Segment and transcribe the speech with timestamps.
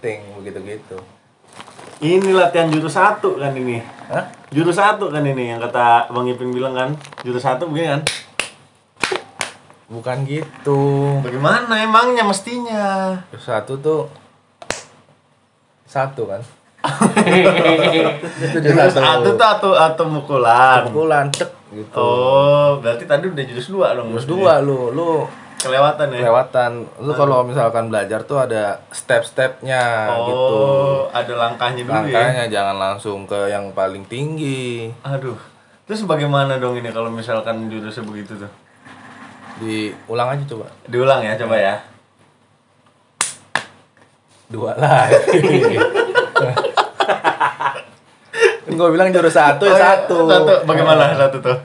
[0.00, 0.98] ngapain ting begitu gitu
[2.00, 3.84] Ini latihan jurus satu kan ini.
[4.08, 4.24] Hah?
[4.48, 6.90] Jurus satu kan ini yang kata Bang Ipin bilang kan.
[7.20, 8.02] Jurus satu begini kan.
[9.90, 10.80] bukan gitu
[11.20, 13.18] Bagaimana emangnya mestinya?
[13.28, 14.02] Terus satu tuh
[15.84, 16.38] satu kan
[18.40, 20.86] itu Jurus satu tuh atau atau mukulan.
[20.86, 24.14] pukulan cek gitu Oh, berarti tadi udah jurus dua dong.
[24.14, 24.30] maksudnya.
[24.32, 25.26] dua lu lu
[25.60, 26.24] Kelewatan ya.
[26.24, 26.70] kelewatan
[27.04, 30.56] lu kalau misalkan belajar tuh ada step-stepnya Oh, gitu
[31.12, 32.16] ada langkahnya dulu ya.
[32.16, 34.88] Makanya jangan langsung ke yang paling tinggi.
[35.04, 35.36] Aduh.
[35.84, 38.52] Terus bagaimana dong ini kalau misalkan jurusnya begitu tuh?
[39.60, 40.66] Diulang aja coba.
[40.88, 41.74] Diulang ya, coba ya.
[44.48, 45.76] Dua lagi.
[48.64, 49.84] kan gue bilang jurus satu ya Oh, iya.
[49.84, 50.18] satu.
[50.24, 50.54] Satu.
[50.64, 51.56] Bagaimana satu tuh?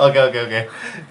[0.00, 0.60] Oke oke oke.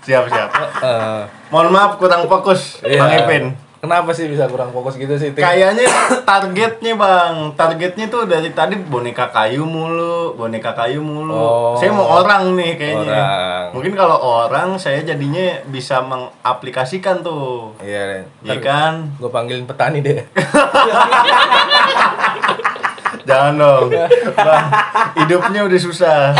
[0.01, 0.49] Siap siap.
[0.81, 1.21] Eh,
[1.53, 3.01] Mohon maaf kurang fokus, iya.
[3.01, 3.45] Bang Ipin.
[3.79, 5.31] Kenapa sih bisa kurang fokus gitu sih?
[5.31, 5.87] Kayaknya
[6.27, 11.31] targetnya bang, targetnya tuh dari tadi boneka kayu mulu, boneka kayu mulu.
[11.31, 11.79] Oh.
[11.79, 13.07] Saya mau orang nih kayaknya.
[13.07, 13.65] Orang.
[13.79, 17.71] Mungkin kalau orang saya jadinya bisa mengaplikasikan tuh.
[17.79, 19.15] Iya, Iya kan?
[19.15, 20.27] Gue panggilin petani deh.
[23.29, 23.87] Jangan dong,
[24.33, 24.65] bang.
[25.15, 26.33] Hidupnya udah susah.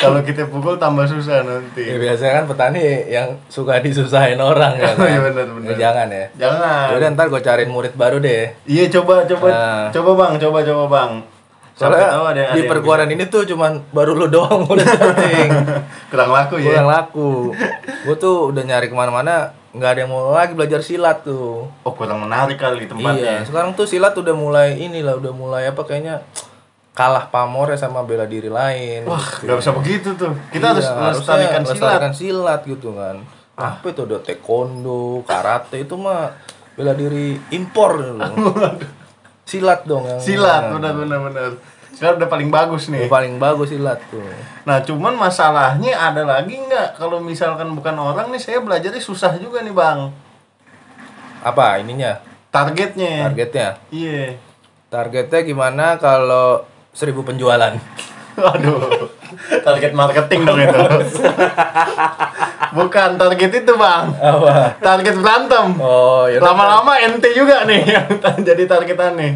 [0.00, 1.84] Kalau kita pukul tambah susah nanti.
[1.84, 5.04] ya biasanya kan petani yang suka disusahin orang ya kan?
[5.04, 5.68] Iya, bener, bener.
[5.68, 6.24] Ya, jangan ya.
[6.38, 6.86] Jangan.
[6.90, 8.56] Yaudah ntar gue cariin murid baru deh.
[8.64, 9.86] Iya coba coba Nah.
[9.90, 11.12] coba bang, coba coba bang.
[11.78, 15.14] Soalnya tahu ada ada di perguruan ini tuh cuman baru lu doang udah bisa.
[16.08, 16.74] kurang laku ya.
[16.74, 17.30] kurang laku
[18.02, 21.92] gue tuh udah nyari ke mana-mana nggak ada yang mau lagi belajar silat tuh Oh
[21.92, 23.12] kurang menarik kali tempatnya.
[23.14, 26.24] iya sekarang tuh silat udah mulai inilah udah mulai apa kayaknya
[26.92, 29.44] kalah pamornya sama bela diri lain Wah, gitu.
[29.44, 30.34] nggak bisa begitu tuh.
[30.48, 31.20] Kita harus Iya, melestarikan
[31.54, 31.78] harusnya silat.
[31.78, 33.16] melestarikan silat gitu kan
[33.54, 36.30] apa itu ada taekwondo karate itu mah
[36.72, 38.24] bela diri impor gitu
[39.44, 41.50] silat dong yang Silat, benar benar.
[41.98, 43.00] Silat udah paling bagus nih.
[43.00, 44.22] yang paling bagus silat tuh
[44.62, 49.60] Nah, cuman masalahnya ada lagi nggak kalau misalkan bukan orang nih saya belajarnya susah juga
[49.60, 50.08] nih, Bang.
[51.40, 52.16] apa ininya
[52.48, 53.24] Targetnya.
[53.24, 54.36] targetnya Iya.
[54.88, 57.72] targetnya gimana kalau seribu penjualan
[58.38, 59.08] Waduh.
[59.60, 60.78] Target marketing dong itu.
[62.70, 64.12] Bukan target itu, Bang.
[64.14, 65.66] apa Target berantem.
[65.76, 68.06] oh ya Lama-lama ente juga nih yang
[68.46, 69.28] jadi targetannya.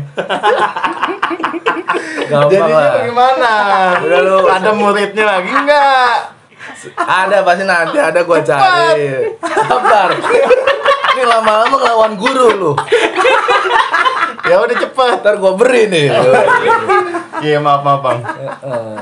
[2.24, 3.52] Gampang Jadinya lah bagaimana?
[4.00, 4.36] Udah lu.
[4.46, 6.16] Ada muridnya lagi nggak?
[6.96, 9.02] ada pasti nanti ada gua cari
[9.42, 10.14] sabar
[11.12, 12.72] ini lama-lama ngelawan guru lu
[14.42, 15.10] Ya udah cepet.
[15.18, 16.10] ntar gua beri nih
[17.40, 18.18] Iya maaf maaf bang.
[18.22, 18.94] Heeh.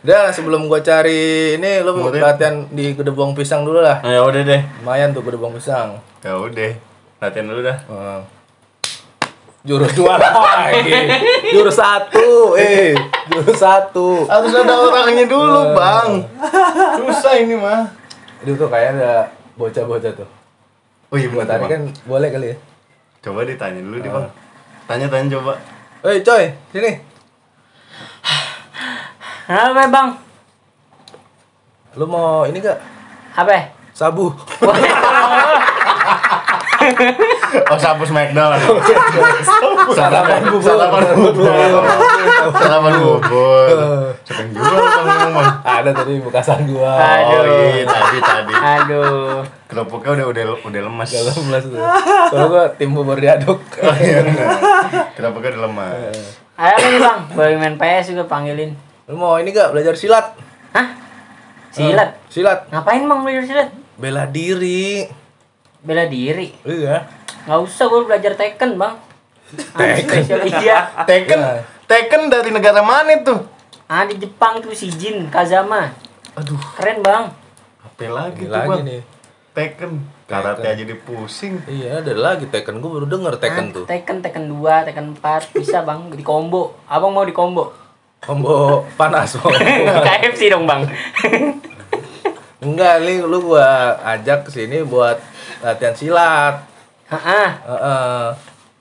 [0.00, 2.18] Udah sebelum gua cari ini lu Murid.
[2.18, 4.62] latihan di gedebong pisang dulu lah Ya udah deh.
[4.78, 6.70] lumayan tuh gedebong pisang Ya udah.
[7.18, 7.78] Latihan dulu dah.
[7.84, 8.18] Heeh.
[9.68, 10.88] Jurus dua lagi
[11.52, 12.96] jurus satu eh
[13.28, 16.24] jurus satu Harus ada orangnya dulu bang.
[16.96, 17.84] Susah ini mah.
[18.40, 20.26] itu tuh kayak ada bocah-bocah tuh
[21.08, 21.70] Oh iya buat bener tadi bang.
[21.70, 22.56] kan boleh kali ya
[23.20, 24.26] Coba ditanya dulu deh bang.
[24.86, 25.52] Tanya-tanya coba.
[26.00, 26.90] Hei coy sini
[29.44, 30.08] Kenapa bang?
[31.92, 32.78] lu mau ini gak
[33.34, 33.74] Apa?
[33.90, 34.30] sabu
[37.70, 38.52] Oh sapu smackdown.
[39.90, 41.82] sarapan bubur Sarapan bubur.
[42.54, 43.66] Sarapan bubur.
[44.20, 47.44] Siapa yang jual ngomong ada tadi bekasan gua Oh Aduh.
[47.48, 48.52] iya tadi tadi.
[48.52, 49.40] Aduh.
[49.64, 51.08] Kerupuknya udah udah udah lemas.
[51.08, 51.80] Gak lemas tuh
[52.28, 54.20] kalau gua tim bubur diaduk Oh iya.
[55.14, 56.16] Kerupuknya udah lemas.
[56.54, 58.74] Ayo nih bang, boleh main PS juga panggilin.
[59.06, 60.36] lu mau ini gak belajar silat
[60.70, 60.84] Hah?
[61.70, 62.20] Silat?
[62.28, 63.68] silat Ngapain bang belajar silat?
[63.94, 65.08] bela diri
[65.78, 66.50] Bela diri.
[66.62, 67.06] iya
[67.44, 68.94] Nggak usah gue belajar Tekken bang.
[69.72, 70.20] Tekken?
[70.44, 70.78] Iya.
[71.02, 71.64] Tekken, Ya.
[71.84, 73.40] Tekken dari negara mana tuh?
[73.84, 75.88] Ah di Jepang tuh si Jin Kazama.
[76.34, 77.24] Aduh, Keren bang.
[77.80, 78.80] apa lagi ini tuh lagi bang?
[78.84, 79.00] nih
[79.50, 79.90] Tekken,
[80.24, 81.58] karate aja dipusing.
[81.66, 85.50] iya ada lagi Tekken gua baru denger Tekken Ah, tuh Tekken, Tekken 2, Tekken 4
[85.52, 86.78] bisa bang di combo.
[86.84, 87.72] Abang mau di combo?
[88.18, 89.50] combo panas mau
[90.06, 90.84] KFC dong bang.
[92.60, 93.66] enggak nih lu gua
[94.04, 95.18] ajak ke sini buat
[95.60, 96.54] latihan silat
[97.06, 97.48] Heeh.
[97.64, 98.24] Heeh.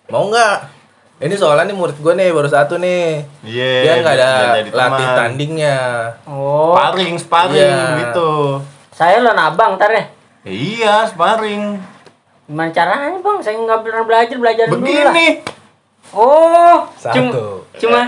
[0.07, 0.57] mau nggak
[1.17, 3.71] ini soalnya nih murid gue nih baru satu nih Iya.
[3.81, 4.29] dia nggak ada
[4.67, 5.17] latih teman.
[5.17, 5.77] tandingnya
[6.23, 7.99] Oh, Sparring, sparring Iya.
[8.03, 8.29] gitu.
[8.91, 10.05] saya lawan abang ntar ya.
[10.41, 11.77] Ya iya, sparring.
[12.45, 13.37] Gimana caranya bang?
[13.39, 15.11] Saya nggak pernah belajar, belajar dulu lah.
[15.11, 15.27] Begini.
[16.09, 17.13] Oh, Satu.
[17.19, 17.29] cuma,
[17.75, 18.01] cuma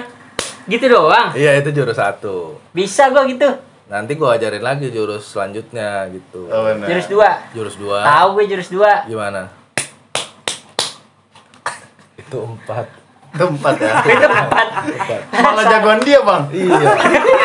[0.66, 1.30] gitu doang.
[1.34, 3.46] iya itu jurus satu Bisa gua gitu.
[3.90, 6.46] Nanti gua ajarin lagi jurus selanjutnya gitu.
[6.46, 6.86] Oh, benar.
[6.86, 7.30] Jurus dua.
[7.52, 8.00] Jurus dua.
[8.06, 8.92] Tahu gue jurus dua.
[9.04, 9.50] Gimana?
[12.16, 12.86] Itu empat.
[13.30, 13.94] Itu empat ya.
[14.14, 14.68] Itu empat.
[14.86, 15.22] Empat.
[15.42, 16.46] Malah jagoan dia, Bang.
[16.54, 16.78] Iya.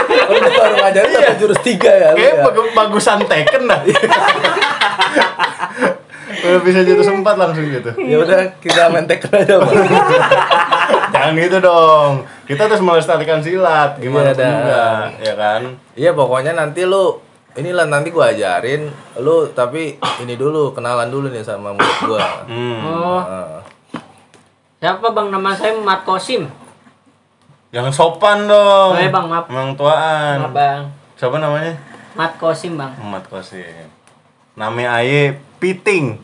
[0.05, 2.11] Kalau lu baru ngajarin sampai jurus tiga ya.
[2.12, 2.44] Kayak ya?
[2.44, 3.81] bagu- bagusan Tekken dah.
[6.44, 7.88] Udah bisa jurus empat langsung gitu.
[8.05, 9.73] Ya udah kita main Tekken aja, Bang.
[11.25, 12.11] Jangan gitu dong.
[12.44, 14.53] Kita terus melestarikan silat gimana Iya, pun dah.
[14.53, 14.85] juga,
[15.19, 15.61] ya kan?
[15.94, 17.17] Iya, pokoknya nanti lu
[17.55, 22.44] inilah nanti gua ajarin lu tapi ini dulu kenalan dulu nih sama murid gua.
[22.44, 22.79] Hmm.
[22.82, 23.61] Oh, Heeh.
[24.79, 25.32] siapa bang?
[25.32, 26.44] Nama saya Mat Kosim.
[27.70, 28.94] Jangan sopan dong.
[28.94, 29.49] Oh, iya, Bang, maaf.
[29.49, 30.38] Emang tuaan.
[30.41, 30.82] Maaf bang.
[31.17, 31.73] Siapa namanya?
[32.12, 32.93] Mat Kosim bang.
[32.94, 33.88] Muhammad Kosim.
[34.55, 36.20] Nama Aye Piting.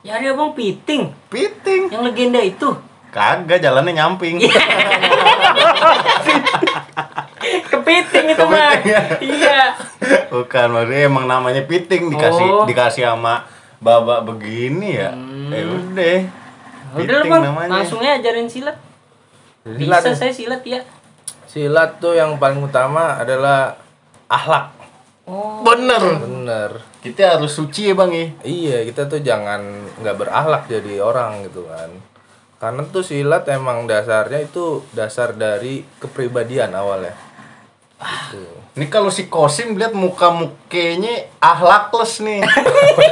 [0.00, 1.02] Ya dia bang Piting.
[1.28, 1.82] Piting.
[1.90, 2.70] Yang legenda itu.
[3.16, 4.36] Kagak jalannya nyamping.
[4.44, 4.60] Iya.
[7.70, 8.72] Kepiting itu bang.
[8.76, 9.00] Kepiting, ya?
[9.22, 9.60] Iya.
[10.28, 12.64] Bukan, maksudnya emang namanya Piting dikasih Oh.
[12.68, 13.48] dikasih sama
[13.78, 15.16] babak begini ya.
[15.16, 15.48] Hmm.
[15.48, 16.18] Eh udah.
[16.96, 17.42] Udah lah bang.
[17.44, 17.70] namanya.
[17.80, 18.76] Langsung aja ajarin silat.
[19.64, 20.80] Silat, Bisa saya silat ya.
[21.46, 23.80] silat tuh yang paling utama adalah
[24.28, 24.76] akhlak.
[25.24, 25.64] Oh.
[25.64, 26.02] Bener.
[26.20, 26.70] Bener.
[27.00, 28.26] Kita harus suci ya bang ya.
[28.44, 29.62] Iya, kita tuh jangan
[30.02, 31.90] nggak berakhlak jadi orang gitu kan.
[32.56, 37.12] Karena tuh silat emang dasarnya itu dasar dari kepribadian awalnya.
[37.96, 38.44] Gitu.
[38.76, 42.44] Ini kalau si Kosim lihat muka mukanya ahlakless nih.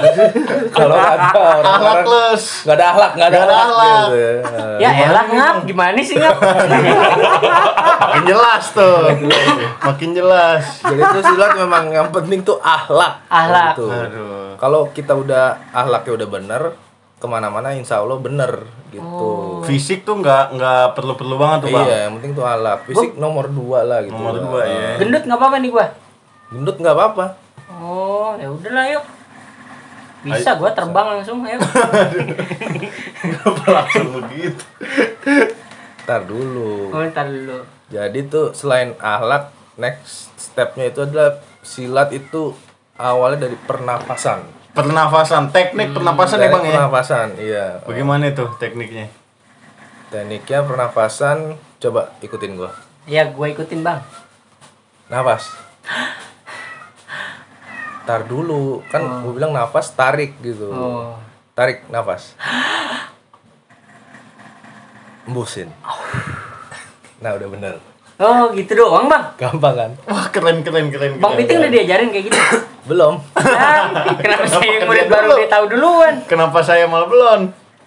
[0.76, 2.68] Kalau ada orang-orang ahlakless.
[2.68, 4.04] nggak ada akhlak, nggak ada ada akhlak.
[4.04, 4.16] Gitu.
[4.20, 4.32] ya.
[4.76, 6.36] Ya Gimana elah ngap, gimana sih ngap?
[7.96, 8.98] Makin jelas tuh.
[9.88, 10.62] Makin jelas.
[10.84, 13.24] Jadi tuh silat memang yang penting tuh akhlak.
[13.32, 13.72] Akhlak.
[13.80, 13.88] Gitu.
[13.88, 14.52] Aduh.
[14.60, 16.62] Kalau kita udah akhlaknya udah bener,
[17.24, 19.64] ke mana-mana insya Allah bener gitu.
[19.64, 21.86] Fisik tuh nggak nggak perlu-perlu banget tuh bang.
[21.88, 22.78] Iya, yang penting tuh akhlak.
[22.84, 24.12] Fisik nomor dua lah gitu.
[24.12, 25.00] Nomor dua, ya.
[25.00, 25.86] Gendut nggak apa-apa nih gua.
[26.52, 27.24] Gendut nggak apa-apa.
[27.80, 29.04] Oh, ya udahlah yuk.
[30.28, 31.56] Bisa gua terbang langsung ayo.
[33.24, 34.64] Kenapa langsung begitu?
[36.04, 36.92] Ntar dulu.
[36.92, 37.64] Oh, ntar dulu.
[37.88, 39.48] Jadi tuh selain akhlak,
[39.80, 42.52] next stepnya itu adalah silat itu
[43.00, 44.63] awalnya dari pernapasan.
[44.74, 46.72] Pernafasan, teknik pernapasan ya Dari bang ya.
[46.74, 47.66] pernapasan, iya.
[47.86, 49.06] Bagaimana itu tekniknya?
[50.10, 52.74] Tekniknya pernapasan, coba ikutin gua.
[53.06, 54.02] Ya, gua ikutin, Bang.
[55.06, 55.54] Nafas.
[58.02, 60.74] Tar dulu, kan gua bilang nafas tarik gitu.
[60.74, 61.14] Oh.
[61.54, 62.34] Tarik nafas.
[65.30, 65.70] Embusin.
[67.22, 67.74] Nah, udah bener.
[68.14, 69.34] Oh, gitu doang, Bang.
[69.34, 69.90] Gampang kan?
[70.06, 71.18] Wah keren keren keren.
[71.18, 71.38] Bang keren.
[71.42, 72.38] Piting udah diajarin kayak gitu.
[72.90, 73.14] Belum.
[73.34, 75.36] Nah, kenapa saya yang murid baru dulu?
[75.40, 76.14] dia tahu duluan?
[76.28, 77.40] Kenapa saya malah belum?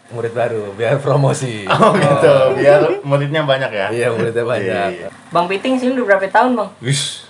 [0.09, 1.69] Murid baru, biar promosi.
[1.69, 3.88] Oh gitu, biar muridnya banyak ya.
[3.94, 4.90] Iya, muridnya banyak.
[5.06, 5.09] Iya.
[5.30, 6.69] Bang Piting sini udah berapa tahun, Bang?
[6.81, 7.30] Wis,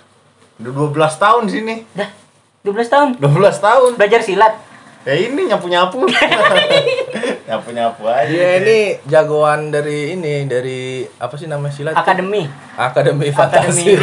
[0.64, 1.76] udah 12 tahun sini.
[1.92, 2.10] Dah,
[2.64, 3.10] 12 tahun.
[3.20, 3.92] 12 tahun.
[4.00, 4.54] Belajar silat.
[5.08, 6.04] Ya ini nyapu-nyapu.
[7.48, 8.28] nyapu-nyapu aja.
[8.28, 11.96] Dia ini jagoan dari ini, dari apa sih nama silat?
[11.96, 12.44] Akademi.
[12.76, 13.34] Akademi Akademi.
[13.96, 13.96] Fantasi.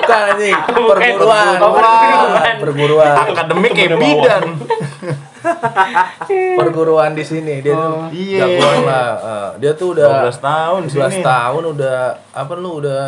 [0.00, 1.60] Bukan anjing, perguruan.
[1.60, 2.56] Oh, perguruan.
[2.56, 3.14] Perguruan.
[3.20, 4.44] Akademik kayak bidan.
[6.58, 8.48] Perguruan di sini dia tuh Iya.
[8.48, 9.08] jagoan lah.
[9.20, 11.22] Eh, dia tuh udah 12 tahun 12 sini.
[11.22, 11.98] tahun udah
[12.32, 13.04] apa lu udah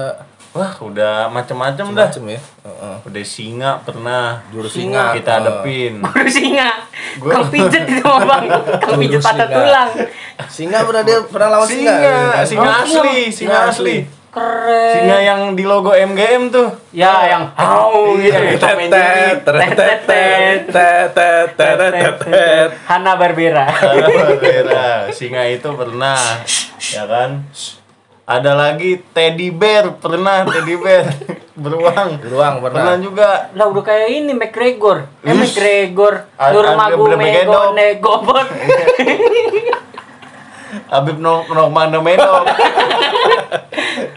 [0.59, 2.11] Wah, udah macem-macem dah.
[2.11, 2.41] Macam ya.
[2.67, 2.97] Uh, uh.
[3.07, 4.43] Udah singa pernah.
[4.51, 5.37] Dur singa, kita uh.
[5.39, 6.03] hadepin.
[6.39, 6.71] Singa.
[7.23, 7.31] Gua...
[7.39, 8.45] Kang pijet itu sama bang.
[8.99, 9.91] Pijet patah tulang.
[10.51, 11.95] Singa pernah dia pernah lawan singa.
[11.95, 13.97] Singa, singa oh, asli, singa, singa asli.
[14.35, 14.93] Keren.
[14.99, 16.69] Singa yang di logo MGM tuh.
[16.91, 17.23] Ya, oh.
[17.23, 18.59] yang hau iya.
[18.59, 18.67] gitu.
[22.83, 23.67] Hana Barbera.
[23.71, 25.07] Hana Barbera.
[25.15, 26.19] Singa itu pernah,
[26.83, 27.47] ya kan?
[28.29, 31.09] Ada lagi teddy bear pernah teddy bear
[31.65, 32.21] beruang.
[32.21, 32.77] Beruang pernah.
[32.77, 33.49] Pernah juga.
[33.57, 35.09] Lah udah kayak ini McGregor.
[35.25, 35.57] Eh Ish.
[35.57, 36.29] McGregor.
[36.37, 37.63] Ada- Nurmagu ada Megedok.
[37.73, 38.47] Megone Gobot.
[40.93, 42.45] Habib no Nurmagomedov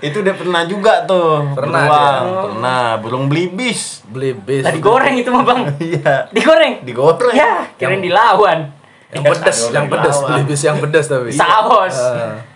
[0.01, 1.53] itu udah pernah juga tuh.
[1.53, 2.23] Pernah beruang.
[2.25, 2.41] dia.
[2.43, 2.85] Pernah.
[2.99, 4.01] Burung belibis.
[4.03, 4.65] Beli bis.
[4.65, 5.61] Lah digoreng itu mah, Bang.
[5.77, 6.27] Iya.
[6.33, 6.81] Digoreng.
[6.83, 7.31] Digoreng.
[7.31, 8.73] Ya, kirain dilawan.
[9.11, 11.29] Yang pedes, yang pedes, beli bis yang pedes tapi.
[11.31, 11.95] Saus.
[11.95, 12.50] Eh, Itu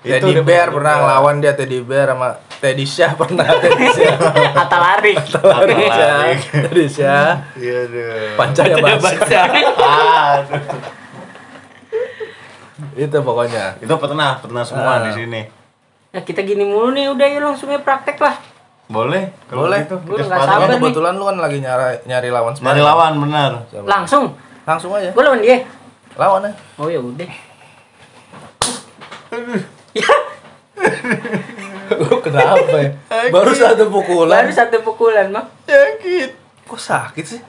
[0.00, 4.16] Teddy Bear pernah ngelawan dia Teddy Bear sama Teddy Syah pernah Teddy Syah.
[4.54, 5.12] Atau lari.
[5.14, 5.44] Teddy Syah.
[5.44, 6.36] lari.
[6.40, 7.32] Teddy Syah.
[7.54, 8.32] Iya deh.
[8.34, 9.40] Pancanya bahasa.
[9.44, 10.60] Aduh.
[12.96, 13.76] Itu pokoknya.
[13.78, 15.04] Itu pernah, pernah semua Ah.
[15.04, 15.40] di sini.
[16.10, 18.34] Nah, kita gini mulu nih, udah yuk langsung aja praktek lah.
[18.90, 19.30] Boleh?
[19.46, 19.86] Kalau Boleh.
[19.86, 20.66] gitu, kita nggak sabar.
[20.66, 20.78] Nih.
[20.80, 23.50] kebetulan lu kan lagi nyari nyari lawan Nyari lawan benar.
[23.86, 24.34] Langsung.
[24.66, 25.14] Langsung aja.
[25.14, 25.62] Gue lawan dia.
[26.18, 26.56] Lawan aja.
[26.74, 27.30] Oh ya udah.
[31.90, 32.90] Kenapa Kenapa ya?
[33.28, 34.46] Baru satu pukulan.
[34.46, 35.46] Baru satu pukulan, Bang.
[35.66, 36.30] Sakit.
[36.64, 37.40] Kok sakit sih?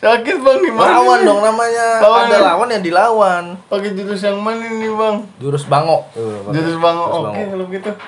[0.00, 0.96] Sakit bang gimana?
[0.96, 2.00] Lawan dong namanya.
[2.00, 2.24] Lawan.
[2.28, 3.44] Ada lawan yang dilawan.
[3.68, 5.16] Pakai jurus yang mana nih bang?
[5.36, 6.08] Jurus bango.
[6.12, 6.52] Pakai.
[6.56, 6.96] Jurus bang.
[6.96, 7.90] Jurus Oke kalau gitu.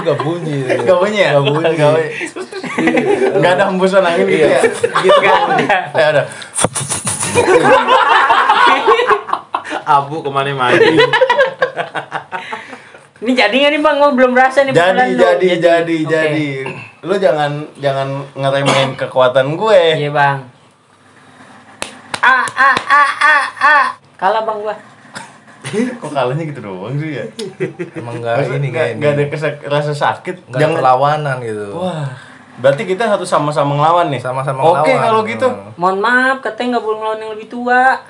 [0.00, 0.64] Gak bunyi.
[0.64, 1.30] Gak bunyi ya?
[1.36, 1.72] Gak bunyi.
[1.76, 2.08] Gak bunyi.
[3.40, 4.48] Gak ada hembusan angin gitu Iya.
[4.48, 4.60] ya?
[5.04, 5.32] Gitu kan.
[5.48, 5.78] ada.
[5.96, 6.22] Ya ada.
[9.92, 10.78] Abu ke mana-mana.
[13.20, 13.96] Ini jadi nggak nih, Bang?
[13.98, 15.20] Gua belum berasa nih Jadi lu.
[15.20, 16.08] jadi jadi Oke.
[16.08, 16.48] jadi.
[17.00, 19.82] Lu jangan jangan ngeremehin kekuatan gue.
[19.98, 20.48] Iya, Bang.
[22.18, 23.84] Ah, ah, ah, ah, ah.
[24.16, 24.72] Kalah, Bang, gua.
[26.00, 27.24] Kok kalahnya gitu doang sih ya?
[27.92, 30.48] Emang gak Masa ini gak nggak ada kesak- rasa sakit.
[30.48, 31.76] Gak ada perlawanan gitu.
[31.76, 32.08] Wah.
[32.56, 34.18] Berarti kita harus sama-sama ngelawan nih.
[34.18, 35.00] Sama-sama Oke ngelawan.
[35.04, 35.46] kalau gitu.
[35.76, 38.00] Mohon maaf, katanya nggak boleh ngelawan yang lebih tua.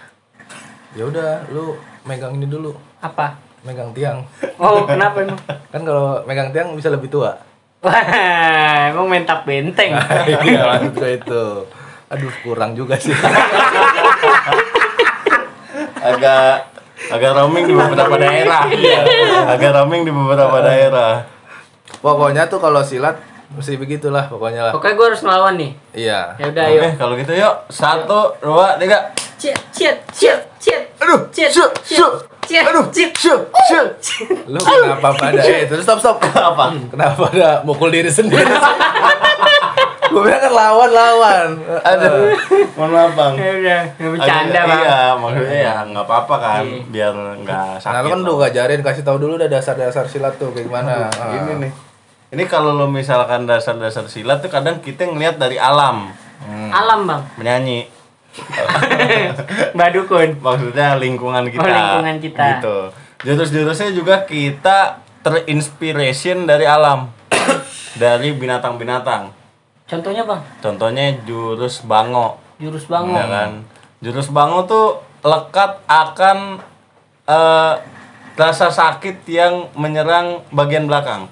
[0.90, 2.74] Ya udah, lu megang ini dulu.
[2.98, 3.38] Apa?
[3.62, 4.26] Megang tiang.
[4.58, 5.38] Oh, kenapa emang?
[5.72, 7.38] Kan kalau megang tiang bisa lebih tua.
[7.80, 9.94] Wah, emang main tak benteng.
[10.44, 11.44] Iya, maksud gue itu.
[12.10, 13.14] Aduh, kurang juga sih.
[16.00, 16.66] agak
[17.12, 18.66] agak roaming di beberapa daerah.
[19.46, 21.22] Agak roaming di beberapa daerah.
[22.02, 23.14] Pokoknya tuh kalau silat
[23.54, 24.72] mesti begitulah pokoknya lah.
[24.74, 25.70] Oke, gua harus ngelawan nih.
[25.94, 26.34] Iya.
[26.38, 26.90] Ya udah, Oke, yuk.
[26.98, 27.54] kalau gitu yuk.
[27.70, 29.14] Satu, dua, tiga.
[29.40, 30.82] Ciet, ciet, ciet, ciet.
[31.00, 32.12] Aduh, Ciet, syuk, ciet, syuk.
[32.44, 33.08] ciet, Aduh, ciet.
[33.16, 33.86] syuk, syuk.
[34.44, 36.20] Lu kenapa pada eh terus stop stop.
[36.20, 36.76] Apa?
[36.86, 38.44] Kenapa ada mukul diri sendiri?
[40.10, 41.48] Gue bilang kan lawan lawan.
[41.80, 42.34] Aduh,
[42.74, 43.32] mohon maaf bang.
[43.32, 44.80] Ya udah, nggak bercanda, Agak- Bang.
[44.82, 46.82] Iya, maksudnya ya nggak apa-apa kan, Iya.
[46.84, 47.94] biar nggak sakit.
[47.94, 51.06] Nah, lu kan udah ngajarin kasih tahu dulu udah dasar-dasar silat tuh kayak gimana.
[51.08, 51.30] Ah.
[51.32, 51.72] Ini nih.
[52.30, 56.10] Ini kalau lo misalkan dasar-dasar silat tuh kadang kita ngelihat dari alam
[56.70, 57.22] Alam, Bang.
[57.36, 57.86] menyanyi.
[59.76, 60.30] Mbak Dukun.
[60.40, 61.62] Maksudnya lingkungan kita.
[61.62, 62.44] Oh, lingkungan kita.
[62.58, 62.78] Gitu.
[63.20, 67.12] Jurus-jurusnya juga kita terinspiration dari alam.
[68.02, 69.32] dari binatang-binatang.
[69.90, 72.38] Contohnya, Bang, Contohnya jurus bango.
[72.62, 73.18] jurus bangun.
[73.18, 73.50] Ya kan?
[73.98, 76.62] Jurus bango tuh lekat akan
[77.26, 77.74] eh,
[78.38, 81.26] rasa sakit yang menyerang bagian belakang.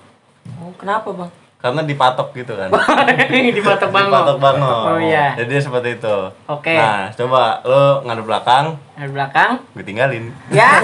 [0.59, 1.31] Oh, kenapa, Bang?
[1.59, 2.71] Karena dipatok gitu kan.
[3.59, 4.15] Dipatok bangun.
[4.15, 4.95] Dipatok bango.
[4.95, 5.35] Oh iya.
[5.35, 6.17] Jadi seperti itu.
[6.47, 6.71] Oke.
[6.71, 9.59] Nah, coba lo ngadep belakang, Dari belakang.
[9.75, 10.31] gue tinggalin.
[10.55, 10.79] Ya.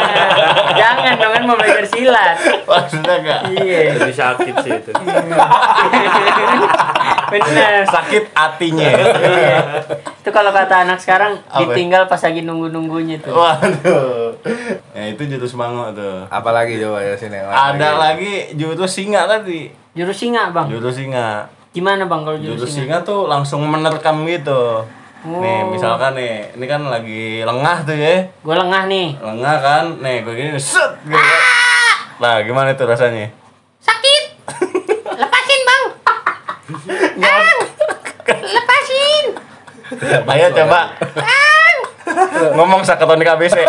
[0.80, 2.36] Jangan dong kan mau belajar silat.
[2.68, 3.40] Maksudnya enggak?
[3.64, 3.96] Iya.
[3.96, 4.92] Lebih sakit sih itu.
[7.32, 7.72] Bener.
[7.88, 8.90] Sakit hatinya.
[9.24, 9.56] Iya.
[10.20, 11.64] Itu kalau kata anak sekarang Apa?
[11.64, 13.32] ditinggal pas lagi nunggu-nunggunya tuh.
[13.32, 14.29] Waduh.
[14.96, 16.26] Ya itu jurus bango tuh.
[16.28, 19.70] Apalagi coba ya sini Ada lagi jurus singa tadi.
[19.92, 20.70] Jurus singa, Bang.
[20.70, 21.46] Jurus singa.
[21.70, 22.98] Gimana, Bang kalau jurus, Jurus singa?
[22.98, 24.82] singa tuh langsung menerkam gitu.
[25.20, 25.70] Nih, Oh.
[25.70, 28.24] misalkan nih, ini kan lagi lengah tuh ya.
[28.40, 29.20] Gue lengah nih.
[29.20, 29.84] Lengah kan?
[30.00, 31.34] Nih, gue gini set gitu.
[32.18, 33.28] Nah, gimana tuh rasanya?
[33.78, 34.24] Sakit.
[35.12, 35.84] Lepasin, Bang.
[37.16, 37.44] Bang.
[38.26, 39.24] Lepasin.
[40.26, 40.80] Ayo coba.
[42.50, 43.60] Ngomong sakatonik ABC.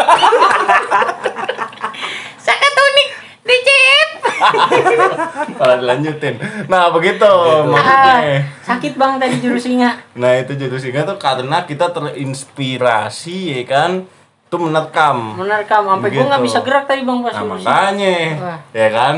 [2.37, 3.09] Sakatonik
[3.43, 4.09] DCF.
[5.57, 6.33] Malah dilanjutin.
[6.65, 8.41] Nah, begitu Ah, maksudnya.
[8.61, 9.95] sakit Bang tadi jurus singa.
[10.13, 13.89] Nah, itu jurus singa tuh karena kita terinspirasi ya kan.
[14.47, 15.37] Tuh menerkam.
[15.37, 16.49] Menerkam sampai gue nggak Begitu.
[16.49, 18.15] bisa gerak tadi Bang pas Nah, makanya.
[18.37, 18.57] Wah.
[18.71, 19.13] Ya kan?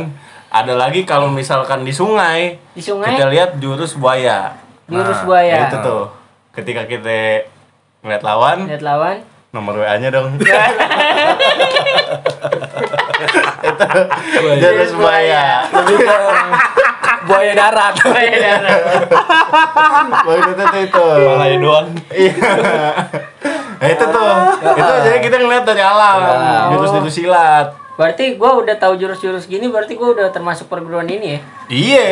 [0.48, 4.54] Ada lagi kalau misalkan di sungai, Di sungai kita lihat jurus buaya.
[4.86, 5.54] jurus Nah, buaya.
[5.66, 6.04] Itu tuh.
[6.54, 7.42] Ketika kita
[8.00, 9.16] ngeliat lawan, Lihat lawan.
[9.50, 10.38] nomor WA-nya dong.
[14.62, 15.68] Jurus buaya.
[15.70, 16.18] Lebih ke
[17.28, 17.94] buaya darat.
[18.04, 19.08] Buaya darat.
[20.24, 21.08] Buaya itu tuh itu.
[21.28, 21.88] Malahnya doang.
[22.12, 22.34] Iya.
[23.84, 24.32] Nah, itu tuh.
[24.64, 26.18] itu jadi kita ngeliat dari alam.
[26.76, 27.68] Jurus-jurus silat.
[27.94, 31.40] Berarti gue udah tahu jurus-jurus gini, berarti gue udah termasuk perguruan ini ya.
[31.70, 32.06] Iya.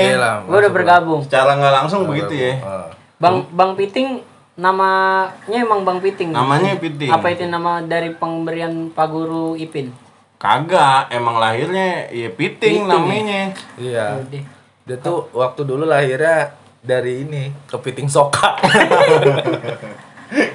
[0.45, 1.25] Gue udah bergabung.
[1.25, 2.53] Secara nggak langsung begitu ya.
[2.61, 2.87] Ah.
[3.21, 4.21] Bang Bang Piting
[4.57, 6.33] namanya emang Bang Piting.
[6.33, 7.09] Namanya Piting.
[7.09, 9.93] Apa itu nama dari pemberian Pak Guru Ipin?
[10.41, 13.53] Kagak, emang lahirnya ya piting Piting, namanya.
[13.77, 14.25] Iya.
[14.25, 14.43] Udah.
[14.89, 18.57] Dia tuh waktu dulu lahirnya dari ini kepiting soka.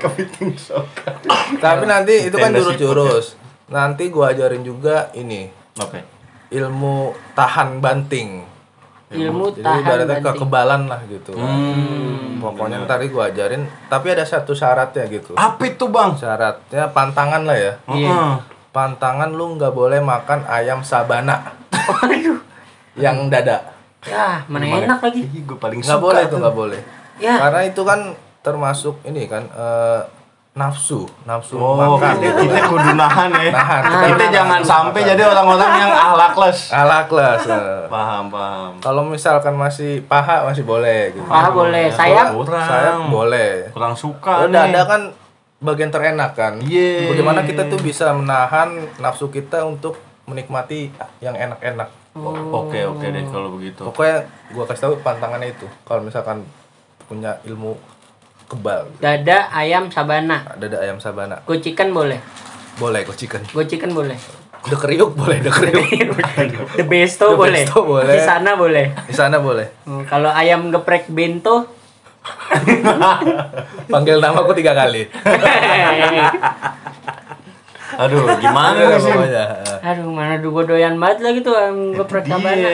[0.03, 1.15] Kepiting soka.
[1.63, 3.39] Tapi nanti itu kan jurus-jurus.
[3.71, 5.47] Nanti gua ajarin juga ini
[5.79, 6.03] Oke.
[6.51, 8.43] ilmu tahan banting.
[9.07, 10.35] Ilmu Jadi tahan ibaratnya banting.
[10.35, 11.31] kekebalan lah gitu.
[11.39, 12.43] Hmm.
[12.43, 15.39] Pokoknya ntar gua ajarin, tapi ada satu syaratnya gitu.
[15.39, 16.11] Apa itu bang?
[16.19, 17.73] Syaratnya pantangan lah ya.
[17.87, 18.11] Iya.
[18.11, 18.56] Heeh.
[18.77, 21.57] Pantangan lu nggak boleh makan ayam sabana.
[22.95, 23.59] Yang dada.
[24.05, 25.25] Ya, mana enak lagi.
[25.43, 26.39] Gue paling Nggak suka boleh itu tuh.
[26.39, 26.81] nggak boleh.
[27.17, 27.35] Ya.
[27.39, 28.01] Karena itu kan
[28.41, 30.01] termasuk ini kan eh,
[30.53, 33.51] nafsu nafsu Oh, makan kita, kita kudu nahan ya.
[33.51, 33.83] Nahan.
[34.07, 36.71] Kita jangan sampai jadi orang-orang yang ahlakles.
[36.71, 37.85] ala kelas eh.
[37.87, 38.71] Paham, paham.
[38.79, 42.63] kalau misalkan masih paha masih boleh gitu Paha boleh, sayap Kurang.
[42.63, 44.73] saya boleh Kurang suka udah nih.
[44.73, 45.01] ada kan
[45.59, 47.09] bagian terenak kan Iya.
[47.09, 51.89] bagaimana kita tuh bisa menahan nafsu kita untuk menikmati yang enak-enak
[52.51, 53.81] Oke, oke deh kalau begitu.
[53.83, 56.49] pokoknya gua kasih tahu pantangannya itu kalau misalkan
[57.03, 57.77] punya ilmu
[58.47, 60.49] kebal dada ayam sabana.
[60.55, 62.17] dada ayam sabana Gocikan boleh.
[62.77, 64.17] boleh kocikan Gocikan boleh.
[64.63, 65.87] udah kriuk boleh udah kriuk
[66.79, 67.63] The besto The boleh.
[67.63, 68.11] besto boleh.
[68.11, 68.87] Di sana boleh.
[69.03, 71.69] di sana boleh Hmm, Kalau ayam geprek bento
[73.93, 75.07] panggil namaku tiga kali
[77.97, 79.09] Aduh, gimana sih?
[79.09, 79.45] pokoknya
[79.81, 82.69] Aduh, mana dulu doyan banget lagi tuh ayam geprek sabana.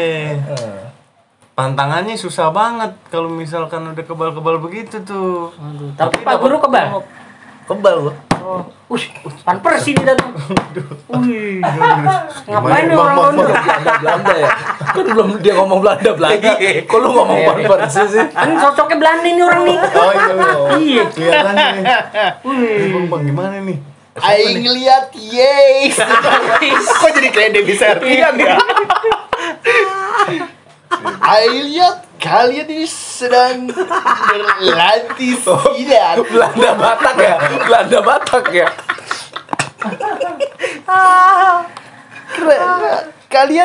[1.53, 5.53] Pantangannya susah banget kalau misalkan udah kebal-kebal begitu tuh.
[5.55, 7.05] Aduh, tapi Pak Guru kebal.
[7.69, 9.07] kebal gua Oh, wih,
[9.47, 10.35] pan persi nih datang.
[11.15, 13.45] Wih, ngapain nih orang Belanda
[14.03, 14.51] Belanda ya
[14.83, 19.43] kan belum dia ngomong Belanda Belanda kok lu ngomong Persia sih Kan cocoknya Belanda nih
[19.43, 19.77] orang nih.
[19.79, 20.33] Oh iya,
[20.75, 21.03] Iya.
[21.09, 21.71] kelihatan nih.
[22.43, 23.79] Wih, bang, bang, gimana nih?
[24.13, 25.97] Aing lihat yes.
[27.01, 28.59] Kok jadi kayak Debbie Sertian ya?
[31.53, 36.17] Lihat kalian ini sedang berlatih silat.
[36.23, 38.69] Belanda Batak ya Belanda Batak ya
[42.33, 42.61] Keren.
[43.33, 43.65] Kalian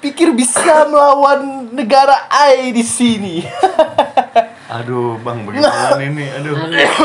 [0.00, 3.44] pikir bisa melawan negara AI di sini?
[4.80, 6.24] Aduh, bang, bagaimana ini?
[6.32, 6.54] Aduh.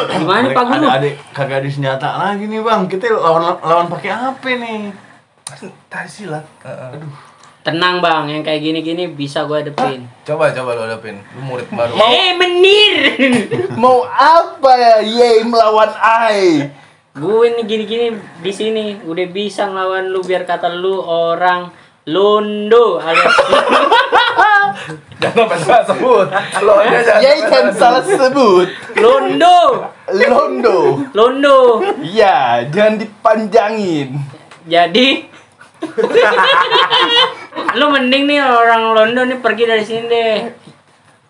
[0.08, 0.86] Gimana Pak Guru?
[0.88, 2.88] Ada adik kagak ada senjata lagi nih, bang.
[2.88, 4.94] Kita lawan lawan pakai apa nih?
[5.46, 7.14] tadi silat aduh
[7.66, 10.06] Tenang bang, yang kayak gini-gini bisa gue hadepin.
[10.22, 12.94] coba coba lu hadapin lu murid baru Eh menir.
[13.82, 14.96] Mau apa ya?
[15.02, 16.70] Yeay melawan AI.
[17.16, 18.08] gue nih gini-gini
[18.44, 21.72] di sini udah bisa ngelawan lu biar kata lu orang
[22.06, 23.34] Londo alias
[25.24, 26.28] jangan salah sebut
[26.60, 28.68] lo aja jangan kan salah sebut.
[29.00, 31.02] Londo, Londo.
[31.18, 31.82] Londo.
[32.06, 34.22] Ya, jangan dipanjangin.
[34.70, 35.26] Jadi
[37.74, 40.38] lu mending nih orang Londo nih pergi dari sini deh.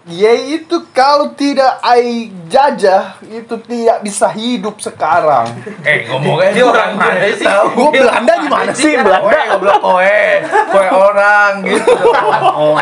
[0.06, 5.50] Ya itu kalau tidak AI jajah itu tidak bisa hidup sekarang.
[5.82, 7.42] eh ngomongnya ini orang mana sih
[7.74, 9.26] Gue Belanda gimana sih Belanda?
[9.26, 10.22] Koe, goblok koe,
[10.70, 11.90] koe orang gitu.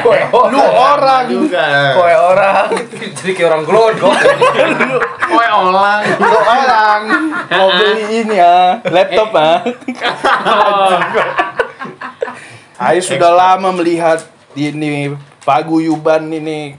[0.03, 1.23] Koe Lu orang.
[1.31, 1.95] Juga.
[1.95, 2.67] koe orang.
[2.91, 4.19] Jadi kayak orang glodok.
[5.23, 6.03] Kowe olang.
[6.19, 7.01] Lu orang.
[7.47, 9.63] Mau beli ini ya, laptop ah.
[12.83, 14.27] Saya sudah lama melihat
[14.59, 15.15] ini
[15.47, 16.75] paguyuban ini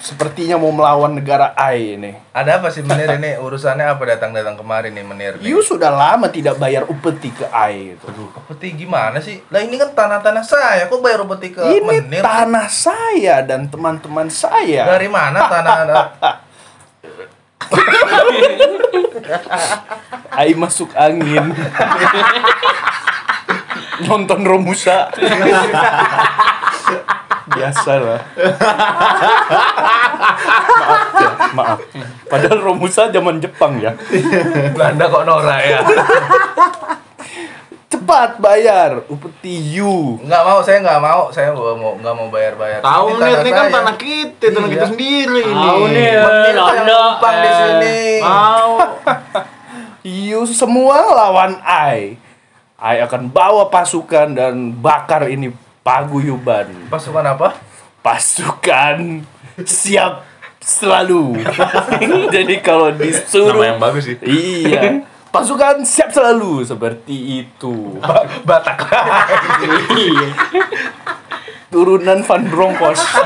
[0.00, 2.16] sepertinya mau melawan negara AI ini.
[2.32, 5.32] Ada apa sih Menir ini urusannya apa datang-datang kemarin nih Menir?
[5.36, 5.44] nih?
[5.44, 8.06] You sudah lama tidak bayar upeti ke AI itu.
[8.32, 9.44] Upeti gimana sih?
[9.52, 12.22] Lah ini kan tanah-tanah saya, kok bayar upeti ke Ini Menir?
[12.24, 14.88] tanah saya dan teman-teman saya.
[14.88, 15.76] Dari mana tanah
[20.32, 21.52] AI masuk angin.
[24.02, 25.08] Nonton Romusa.
[27.46, 28.20] Biasa lah.
[30.76, 31.78] maaf ya, maaf.
[32.26, 33.94] Padahal Romusa zaman Jepang ya.
[34.74, 35.80] Belanda kok norak ya?
[37.86, 40.18] Cepat bayar upeti you.
[40.20, 42.82] Nggak mau, saya nggak mau, saya nggak mau nggak mau bayar-bayar.
[42.82, 44.74] Tahu Ini nih, ini kan tanah kita, tanah Iya.
[44.74, 46.02] kita sendiri Tahu ini.
[46.02, 47.98] nih, numpang di sini.
[48.20, 48.72] Tahu.
[50.02, 52.18] You semua lawan I.
[52.76, 55.48] I akan bawa pasukan dan bakar ini
[55.80, 56.92] paguyuban.
[56.92, 57.56] Pasukan apa?
[58.04, 59.24] Pasukan
[59.64, 60.28] siap
[60.60, 61.40] selalu.
[62.36, 64.16] Jadi kalau disuruh Nama yang bagus sih.
[64.20, 65.00] Iya.
[65.32, 67.96] Pasukan siap selalu seperti itu.
[67.96, 68.88] Ba- Batak.
[71.68, 73.04] Turunan Van Bronckhorst.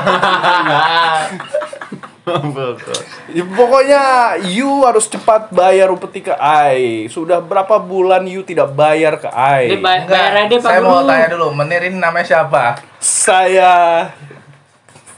[3.27, 4.03] Ya, pokoknya
[4.45, 7.07] you harus cepat bayar upeti ke I.
[7.07, 9.67] Sudah berapa bulan you tidak bayar ke I?
[9.67, 11.09] Dia bay- bayar aja Pak saya mau Guru.
[11.09, 12.77] tanya dulu, Menir ini namanya siapa?
[12.97, 13.73] Saya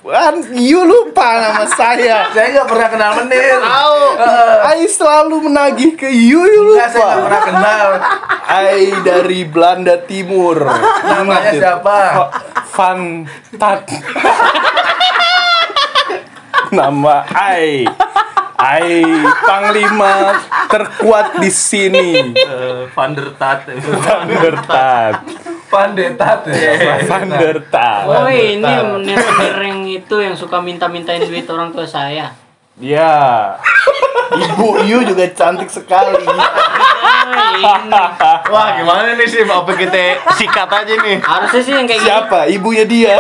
[0.02, 2.28] Kan you lupa nama saya.
[2.36, 3.56] Saya nggak pernah kenal Menir.
[3.56, 4.00] Tahu.
[4.70, 7.24] I selalu menagih ke you, you Enggak, saya nggak lupa.
[7.24, 7.88] pernah kenal.
[8.68, 10.60] I dari Belanda Timur.
[11.02, 12.00] Namanya siapa?
[12.70, 13.00] Van
[13.56, 13.84] Tat.
[16.74, 17.22] Nama
[17.62, 17.86] I.
[18.58, 19.06] I
[19.46, 22.34] Panglima terkuat di sini.
[22.98, 23.70] Van der Tat.
[23.78, 25.16] Van der Tat.
[25.74, 27.02] Pandetat ya.
[27.10, 28.06] Van der Tat.
[28.06, 32.34] Oh ini menir-menir yang itu yang suka minta-mintain duit orang tua saya.
[32.78, 33.58] Ya.
[34.34, 36.18] Ibu Yu juga cantik sekali.
[38.44, 39.42] Wah, gimana nih sih?
[39.42, 39.96] Apa kita
[40.34, 41.18] sikat aja nih?
[41.20, 42.10] Harusnya sih yang kayak gini.
[42.10, 42.40] Siapa?
[42.48, 43.16] Ibunya dia.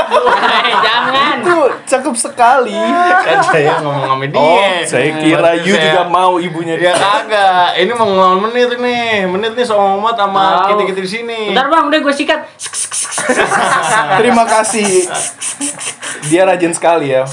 [0.84, 1.36] Jangan.
[1.40, 2.76] Itu cakep sekali.
[3.24, 4.40] Kan saya ngomong sama dia.
[4.40, 6.94] Oh, saya kira Yu saya- juga mau ibunya Ya dia.
[6.94, 7.70] kagak.
[7.78, 9.26] Ini mau ngelawan menit nih.
[9.26, 11.40] Menit nih sama Muhammad sama kita-kita di sini.
[11.50, 12.40] Bentar bang, udah gue sikat.
[14.20, 15.08] Terima kasih.
[16.30, 17.28] Dia rajin sekali ya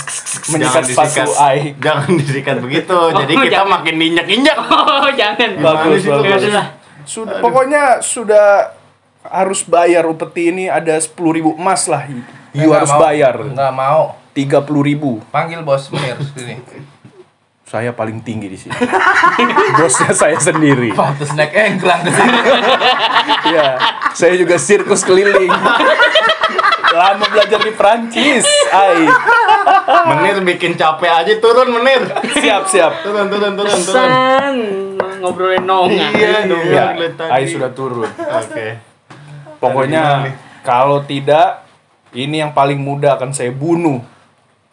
[0.50, 1.74] menyikat sepatu Ai.
[1.78, 2.90] Jangan disikat begitu.
[2.90, 3.80] Jadi Oh, kita jangan.
[3.80, 4.58] makin diinjak-injak.
[4.58, 5.50] Oh, jangan.
[5.62, 6.42] Bagus, bagus.
[6.42, 6.64] Ya
[7.06, 7.38] sudah.
[7.40, 8.76] Pokoknya sudah
[9.20, 12.06] harus bayar upeti ini ada 10.000 emas lah.
[12.08, 12.22] Yu
[12.66, 13.00] Nggak harus mau.
[13.00, 14.02] bayar Nggak mau.
[14.34, 15.30] 30.000.
[15.30, 16.58] Panggil bos Menir sini.
[17.70, 18.74] Saya paling tinggi di sini.
[19.78, 20.90] Bosnya saya sendiri.
[20.90, 22.38] Pantes naik engklang ke sini.
[23.40, 23.78] Iya,
[24.14, 25.48] saya juga sirkus keliling.
[27.00, 28.42] Lama belajar di Prancis.
[28.74, 29.06] Ai.
[30.12, 32.10] Menir bikin capek aja turun menir.
[32.36, 32.92] Siap, siap.
[33.06, 33.94] Turun, turun, turun, turun.
[33.94, 34.56] San
[35.22, 36.10] ngobrolin nongan.
[36.14, 36.64] Iya dong.
[36.68, 37.30] Ya, lihat tadi.
[37.30, 38.10] Ai sudah turun.
[38.10, 38.66] Oke.
[39.62, 40.34] Pokoknya Gimana nih?
[40.66, 41.64] kalau tidak
[42.12, 44.02] ini yang paling muda akan saya bunuh.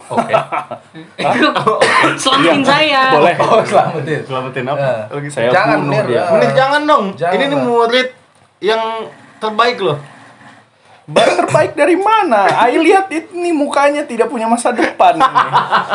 [0.08, 0.34] Oke.
[2.22, 3.02] Selamatin saya.
[3.14, 3.36] Boleh.
[3.38, 4.20] Oh, selamatin.
[4.24, 4.74] Selamatin Ya.
[4.74, 4.90] apa?
[5.12, 6.06] Lagi Saya Jangan, bunuh Mir.
[6.06, 6.24] dia.
[6.32, 7.06] Menir jangan dong.
[7.14, 8.08] Jangan Ini nih murid
[8.60, 8.84] yang
[9.38, 9.98] terbaik loh.
[11.08, 12.52] Ba- terbaik dari mana?
[12.52, 15.16] Ai lihat ini mukanya tidak punya masa depan.
[15.16, 15.50] ini.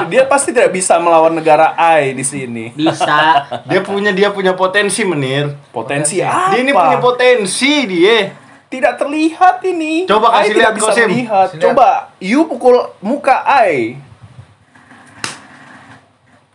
[0.08, 2.72] Dia pasti tidak bisa melawan negara Ai di sini.
[2.72, 3.44] Bisa.
[3.68, 5.52] Dia punya dia punya potensi menir.
[5.68, 6.56] Potensi apa?
[6.56, 8.40] Dia ini punya potensi dia.
[8.72, 10.08] Tidak terlihat ini.
[10.08, 11.08] Coba kasih tidak lihat, bisa Kosim.
[11.12, 11.46] melihat.
[11.52, 11.64] Kasih lihat.
[11.68, 11.88] Coba
[12.24, 14.00] you pukul muka Ai.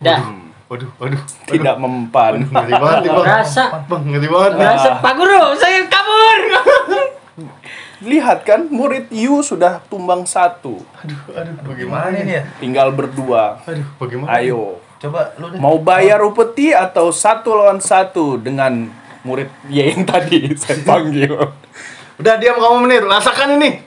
[0.01, 0.21] Dah.
[0.67, 1.21] Waduh, waduh.
[1.47, 2.43] Tidak mempan.
[2.43, 3.25] Ngeri banget nih, Bang.
[3.25, 3.63] Rasa.
[3.88, 4.65] Bang, ngeri banget nih.
[4.67, 6.41] Rasa Pak Guru, saya kabur.
[8.12, 10.84] Lihat kan, murid you sudah tumbang satu.
[11.01, 12.43] Aduh, aduh, Gimana ini ya?
[12.60, 13.63] Tinggal berdua.
[13.63, 14.38] Aduh, bagaimana?
[14.38, 14.84] Ayo.
[14.97, 15.60] Coba lu deh.
[15.62, 18.89] Mau bayar upeti atau satu lawan satu dengan
[19.21, 21.32] murid Y yang tadi saya panggil.
[22.17, 23.77] Udah diam kamu menir, rasakan ini.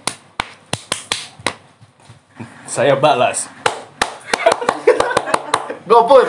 [2.70, 3.50] Saya balas.
[5.82, 6.22] Gopur.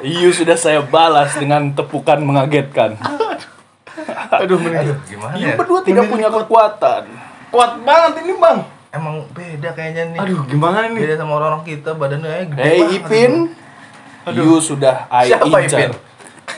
[0.00, 2.96] You sudah saya balas dengan tepukan mengagetkan.
[4.32, 4.96] Aduh, menir.
[5.04, 5.60] Gimana You ya?
[5.60, 7.12] berdua tidak punya kekuatan.
[7.52, 8.64] Kuat banget ini, Bang.
[8.96, 10.24] Emang beda kayaknya nih.
[10.24, 11.04] Aduh, gimana nih?
[11.04, 12.96] Beda sama orang-orang kita badannya gede Hei banget.
[13.04, 13.32] Ipin,
[14.32, 15.44] you sudah I Siapa.
[15.68, 15.92] Ipin?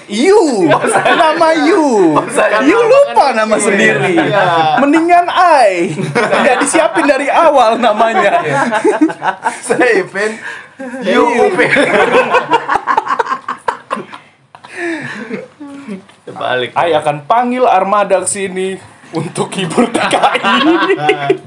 [0.08, 0.68] You,
[1.04, 2.16] nama you.
[2.64, 4.16] You lupa nama sendiri.
[4.16, 4.80] Iya.
[4.80, 5.92] Mendingan I.
[5.92, 8.40] Tidak disiapin dari awal namanya.
[9.60, 10.40] Saya Ipin.
[11.04, 11.72] You Upin.
[16.28, 16.70] Balik.
[16.72, 18.80] I akan panggil armada ke sini
[19.12, 20.52] untuk hibur TKI.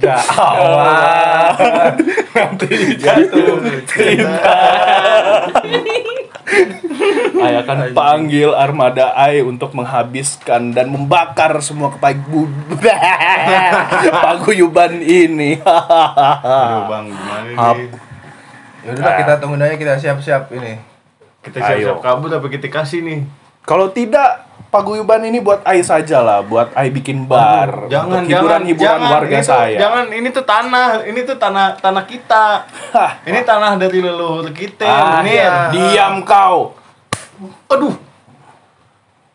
[0.37, 1.93] Awan.
[2.33, 3.57] Nanti jatuh.
[7.47, 12.45] I akan panggil armada I untuk menghabiskan dan membakar semua kepagu
[14.25, 15.57] paguyuban ini.
[15.57, 17.89] Aduh, Bang, gimana nih?
[18.81, 20.81] Ya udah kita tungguin aja kita siap-siap ini.
[21.41, 23.19] Kita siap-siap kabur apa kita kasih nih?
[23.65, 27.91] Kalau tidak paguyuban ini buat I saja lah, buat I bikin bar.
[27.91, 29.77] Jangan, hiburan-hiburan jangan, warga ini tuh- saya.
[29.77, 32.45] Jangan, ini tuh tanah, ini tuh tanah tanah kita.
[32.95, 35.35] Hah, Ini tanah dari leluhur kita, Ah, Menir.
[35.37, 35.55] iya.
[35.69, 36.73] diam kau.
[37.67, 37.95] Aduh,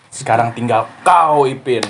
[0.09, 1.85] Sekarang tinggal kau Ipin.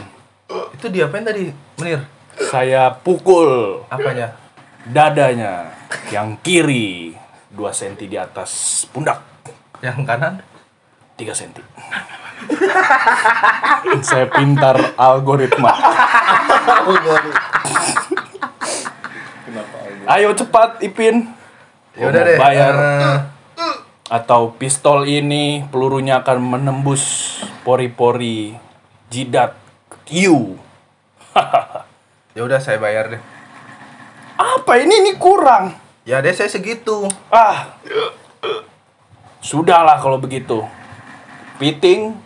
[0.75, 2.03] Itu diapain tadi, Menir?
[2.51, 4.35] Saya pukul Apanya?
[4.85, 5.71] dadanya
[6.11, 7.15] yang kiri
[7.49, 8.51] 2 cm di atas
[8.87, 9.23] pundak.
[9.79, 10.35] Yang kanan?
[11.15, 11.63] 3 cm.
[14.09, 15.72] Saya pintar algoritma.
[20.07, 21.35] Ayo cepat Ipin.
[21.96, 22.38] Ya udah deh.
[22.38, 23.16] Bayar eh,
[24.07, 28.55] atau pistol ini pelurunya akan menembus pori-pori
[29.11, 29.59] jidat
[30.12, 30.55] you.
[32.37, 33.22] ya udah saya bayar deh.
[34.37, 35.75] Apa ini ini kurang?
[36.07, 37.09] Ya deh saya segitu.
[37.33, 37.75] Ah.
[39.42, 40.62] Sudahlah kalau begitu.
[41.57, 42.26] Piting,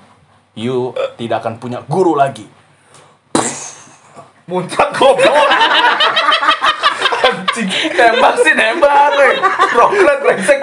[0.54, 2.46] you tidak akan punya guru lagi.
[4.50, 5.48] Muncak goblok.
[7.20, 9.36] Anjing, tembak sih nembak, weh.
[9.76, 10.60] Roklet brengsek.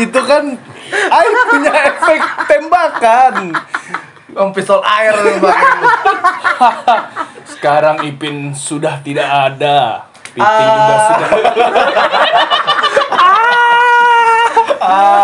[0.00, 0.56] Itu kan
[0.92, 3.34] Ai punya efek tembakan.
[4.32, 5.12] Om pistol air.
[7.48, 10.08] Sekarang Ipin sudah tidak ada.
[10.32, 11.30] Piting juga sudah.
[14.82, 15.21] Ah,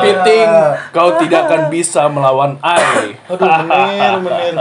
[0.00, 0.50] Piting,
[0.90, 3.14] kau tidak akan bisa melawan Ai.
[3.28, 4.54] aduh, Menir, Menir.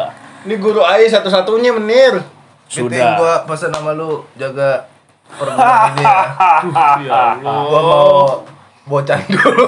[0.46, 2.24] Ini guru Ai satu-satunya, Menir.
[2.70, 3.18] Piting Sudah.
[3.18, 4.86] gua pesan sama lu jaga
[5.26, 6.18] per bulan ini ya.
[7.02, 7.66] Ya Allah.
[7.66, 8.18] Gua mau
[8.86, 9.68] bocan dulu.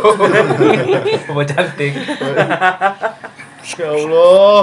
[1.33, 1.93] mau cantik.
[3.77, 4.61] Ya Allah.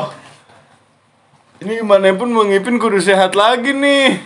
[1.59, 4.23] Ini gimana pun Bang Ipin kudu sehat lagi nih.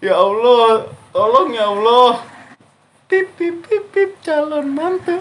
[0.00, 2.24] Ya Allah, tolong ya Allah.
[3.14, 5.14] Pip pip pip pip calon mantu.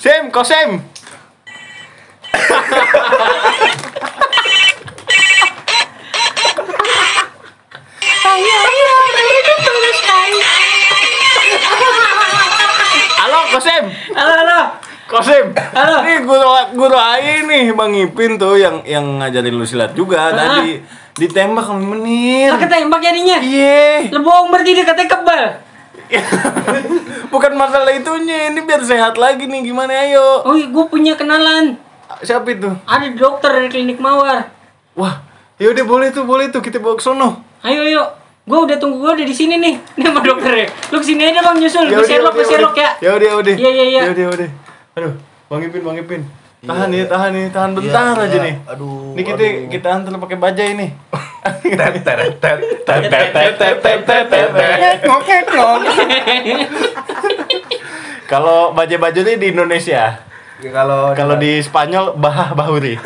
[0.00, 0.80] Sem, kok Sem?
[13.20, 13.84] Halo, kok Sem?
[14.16, 14.60] Halo, halo.
[15.08, 16.04] Kosim, Halo.
[16.08, 20.80] ini guru guru Ai nih Bang Ipin tuh yang yang ngajarin lu silat juga tadi
[21.20, 22.52] ditembak sama menir.
[22.52, 23.40] Ah, ketembak jadinya.
[23.44, 25.67] Iya, Lebong berarti dia katanya kebal.
[27.32, 30.42] bukan masalah itunya, ini biar sehat lagi nih gimana ayo.
[30.44, 31.76] Oh, gue punya kenalan.
[32.24, 32.72] Siapa itu?
[32.88, 34.48] Ada dokter dari klinik Mawar.
[34.96, 35.22] Wah,
[35.60, 37.44] yaudah boleh tuh, boleh tuh kita bawa ke sono.
[37.62, 38.04] Ayo, ayo.
[38.48, 39.74] Gue udah tunggu gue udah di sini nih.
[39.76, 40.66] Ini sama dokternya.
[40.88, 41.84] Lu ke sini aja bang nyusul.
[41.92, 42.90] Gue Sherlock, gue Sherlock ya.
[43.04, 43.54] Ya udah, udah.
[43.54, 44.02] Iya, iya, iya.
[44.08, 44.50] Ya udah, udah.
[44.96, 45.12] Aduh,
[45.52, 46.22] Bang Ipin, Bang Ipin.
[46.58, 48.46] Tahan nih, tahan nih, tahan bentar Iya, aja iya.
[48.50, 48.54] nih.
[48.66, 49.70] Aduh, Ini kita aduh.
[49.70, 50.90] kita antar pakai bajai nih.
[58.28, 60.20] Kalau bajai-bajai ini di Indonesia.
[60.58, 62.98] Ya, Kalau Kalau di Spanyol Bahah Bahuri.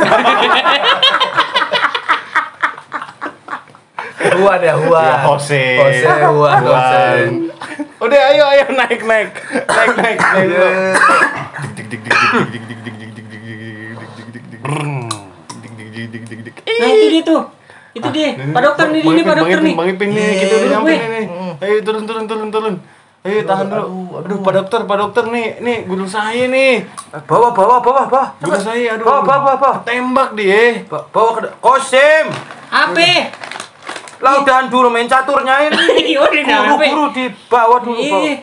[4.33, 5.05] Juan ya Juan.
[5.05, 5.65] Ya, Jose.
[5.79, 7.07] Jose Juan Jose.
[8.03, 9.31] Udah ayo ayo naik naik.
[9.69, 10.49] Naik naik naik.
[10.51, 10.69] Iya.
[16.83, 17.43] Nah itu dia tuh.
[17.93, 18.33] Itu dia.
[18.37, 19.75] Pak dokter nih, ini Pak dokter nih.
[19.77, 21.27] Bang Ipin nih, kita udah Iya, nyampe nih.
[21.61, 22.75] Ayo turun turun turun turun.
[23.23, 24.19] Ayo tahan dulu.
[24.19, 26.83] Aduh, Pak dokter, Pak dokter nih, nih guru saya nih.
[27.23, 28.25] Bawa bawa bawa bawa.
[28.41, 29.05] Guru saya aduh.
[29.05, 29.55] Bawa bawa bawa.
[29.57, 29.77] bawa.
[29.85, 30.83] Tembak dia.
[30.91, 32.27] Ba- Bawa ke Kosim.
[32.67, 33.11] Apa?
[34.23, 36.15] Lah udahan dulu main caturnya ini.
[36.15, 37.99] Guru-guru di bawah dulu.
[37.99, 38.23] bawa.
[38.23, 38.35] Iya.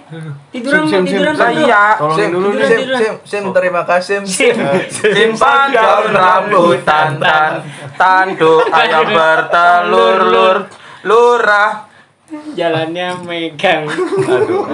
[0.51, 1.39] Tiduran, Sim, sim, tiduran sim.
[1.39, 1.51] Pak.
[1.55, 1.83] Iya.
[2.11, 2.67] Sim, dulu sim, nih.
[2.67, 4.17] Sim, sim, sim, terima kasih.
[4.27, 4.55] Sim.
[4.91, 7.63] Simpan daun rambutan tan
[7.95, 10.57] tanduk ayam bertelur lur
[11.01, 11.87] lurah.
[12.29, 13.89] Jalannya megang.
[13.89, 14.67] Aduh.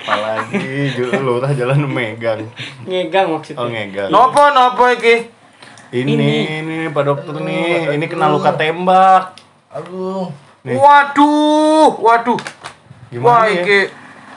[0.00, 2.46] Apalagi ju- lurah jalan megang.
[2.86, 3.60] Ngegang maksudnya.
[3.60, 4.08] Oh, ngegang.
[4.08, 5.34] Nopo nopo iki?
[5.86, 6.30] Ini, Ini.
[6.60, 9.38] ini, Pak dokter nih, ini kena luka tembak.
[9.76, 10.32] Aduh.
[10.64, 10.74] Nih.
[10.74, 12.40] Waduh, waduh.
[13.06, 13.62] Gimana Wah, ya?
[13.62, 13.78] iki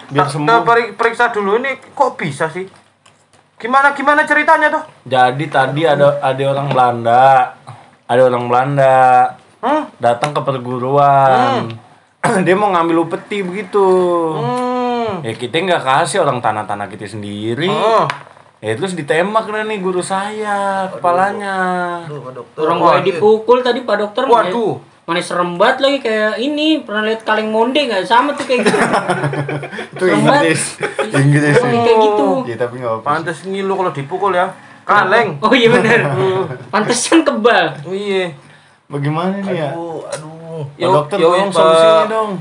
[0.10, 0.62] Biar tak- sembuh.
[0.94, 2.68] periksa dulu ini kok bisa sih?
[3.56, 4.84] Gimana gimana ceritanya tuh?
[5.06, 7.26] Jadi tadi ada ada orang Belanda,
[8.06, 8.98] ada orang Belanda
[9.60, 9.92] Hmm?
[10.00, 11.68] datang ke perguruan.
[12.46, 13.84] Dia mau ngambil upeti begitu.
[14.34, 15.20] Hmm.
[15.20, 17.68] Ya kita nggak kasih orang tanah-tanah kita sendiri.
[17.68, 18.08] Oh.
[18.60, 21.56] Ya terus ditembak dah nih guru saya kepalanya.
[22.04, 22.60] Aduh, Pak dokter.
[22.60, 24.24] Orang gue dipukul tadi Pak dokter.
[24.24, 24.80] Waduh.
[25.10, 28.78] Mana serem banget lagi kayak ini pernah lihat kaleng monde nggak sama tuh kayak gitu.
[29.98, 30.54] Itu Serem banget.
[30.54, 30.62] Inggris.
[31.18, 31.56] Inggris.
[31.58, 32.28] Oh, kayak gitu.
[32.46, 33.10] Ya tapi nggak apa-apa.
[33.18, 34.54] Pantes ngilu kalau dipukul ya.
[34.86, 35.42] Kaleng.
[35.42, 36.14] Oh iya benar.
[36.74, 37.74] Pantesan kebal.
[37.82, 38.38] Oh iya.
[38.86, 39.74] Bagaimana nih ya?
[39.74, 40.62] Aduh, aduh.
[40.78, 42.32] Pak dokter tolong Pak- solusinya dong.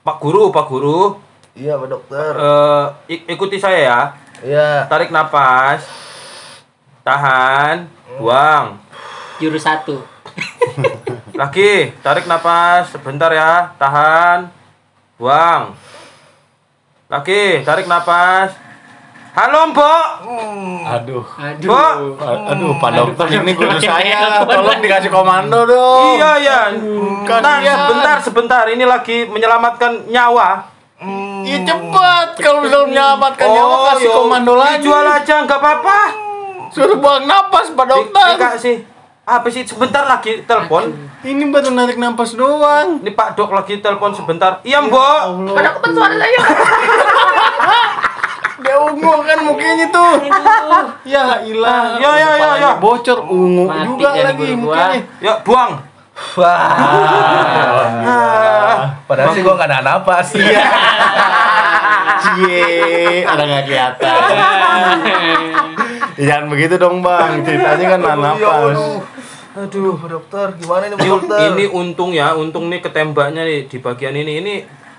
[0.00, 1.00] Pak guru, Pak guru.
[1.52, 2.32] Iya, Pak Dokter.
[2.32, 4.00] Eh, ik- ikuti saya ya.
[4.40, 4.88] Iya.
[4.88, 5.84] Tarik napas.
[7.04, 7.84] Tahan,
[8.16, 8.80] buang.
[9.36, 10.00] Jurus satu.
[11.34, 13.74] Lagi, tarik napas sebentar ya.
[13.74, 14.46] Tahan.
[15.18, 15.74] Buang.
[17.10, 18.54] Lagi, tarik napas.
[19.34, 20.06] Halo, Mbok.
[20.86, 21.26] Aduh.
[21.26, 21.66] Aduh.
[21.66, 22.22] Mbok.
[22.22, 23.90] A- Aduh, Pak dokter Pak ini guru dokter.
[23.90, 24.46] saya.
[24.46, 26.14] Tolong dikasih komando dong.
[26.14, 26.60] Iya, iya.
[27.26, 28.64] Nah, ya, sebentar, sebentar.
[28.70, 30.70] Ini lagi menyelamatkan nyawa.
[31.44, 34.80] Iya cepat kalau bisa menyelamatkan nyawa kasih yo, komando lagi.
[34.80, 35.98] Dijual aja, nggak apa-apa.
[36.70, 38.28] Suruh buang napas Pak Di- dokter.
[38.38, 38.76] Dikasih.
[39.24, 39.64] Apa sih?
[39.64, 40.92] Sebentar lagi telepon.
[41.24, 43.00] Ini baru narik napas doang.
[43.00, 44.60] Ini Pak Dok lagi telepon sebentar.
[44.60, 45.20] Iya, Mbok.
[45.24, 45.56] Allah.
[48.64, 50.28] Dia ungu kan mukanya tuh.
[51.08, 51.96] Ya ilah.
[51.96, 52.80] Ya, ya, ya, Kepalanya ya.
[52.80, 55.00] Bocor ungu Mati juga lagi mukanya.
[55.24, 55.72] Ya, buang.
[59.08, 60.36] Padahal sih gua nggak ada napas.
[60.36, 60.64] Iya.
[62.24, 64.16] Cie, ada nggak kelihatan.
[66.26, 68.78] Jangan begitu dong bang, ceritanya kan nahan napas.
[69.54, 71.38] Aduh, Pak Dokter, gimana ini Dokter?
[71.54, 74.42] ini untung ya, untung nih ketembaknya nih di bagian ini.
[74.42, 74.54] Ini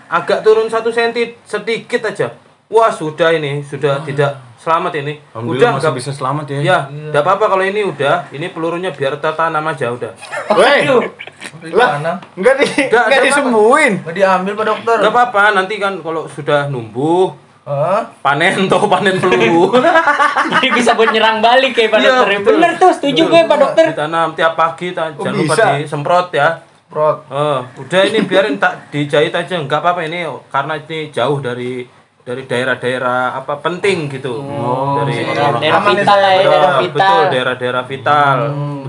[0.07, 2.31] agak turun satu senti sedikit aja.
[2.71, 5.13] Wah sudah ini, sudah tidak selamat ini.
[5.31, 6.57] Udah masih nggak bisa selamat ya.
[6.59, 8.25] Ya, nggak apa-apa kalau ini udah.
[8.27, 10.11] Ini pelurunya biar tertanam aja udah.
[10.57, 10.89] Weh,
[11.69, 12.11] lah, Gimana?
[12.33, 13.93] nggak di, Nggak, nggak nggak disembuhin.
[14.01, 14.97] Nggak diambil Pak Dokter.
[14.97, 15.41] Nggak apa-apa.
[15.53, 18.01] Nanti kan kalau sudah numbuh, Hah?
[18.19, 19.69] panen toh panen peluru.
[20.51, 22.27] Jadi bisa buat nyerang balik kayak Pak Iya, dokter.
[22.35, 22.53] betul.
[22.57, 23.85] Bener tuh, setuju gue Pak dokter.
[23.93, 25.65] Ditanam tiap pagi, ta- Oh, jangan lupa bisa.
[25.77, 26.49] disemprot ya.
[26.85, 27.25] Prot.
[27.27, 31.81] Eh, udah ini biarin tak dijahit aja nggak apa-apa ini karena ini jauh dari
[32.25, 34.41] dari daerah-daerah apa penting gitu
[34.97, 36.89] dari daerah, daerah Aman vital lah ya, daerah vital.
[36.97, 38.37] betul daerah-daerah vital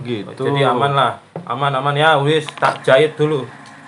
[0.01, 0.43] begitu.
[0.49, 1.13] jadi aman lah
[1.45, 3.45] aman aman ya wis tak jahit dulu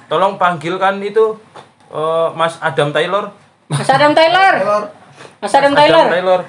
[0.06, 1.40] tolong panggilkan itu
[1.88, 3.32] eh, Mas Adam Taylor
[3.68, 4.54] Mas Adam Taylor.
[5.44, 6.06] Mas Adam Adam Taylor.
[6.08, 6.40] Taylor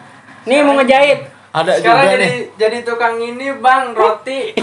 [0.47, 1.38] Nih mau ngejahit.
[1.49, 2.35] Ada Sekarang juga jadi nih.
[2.55, 4.53] jadi tukang ini bang roti.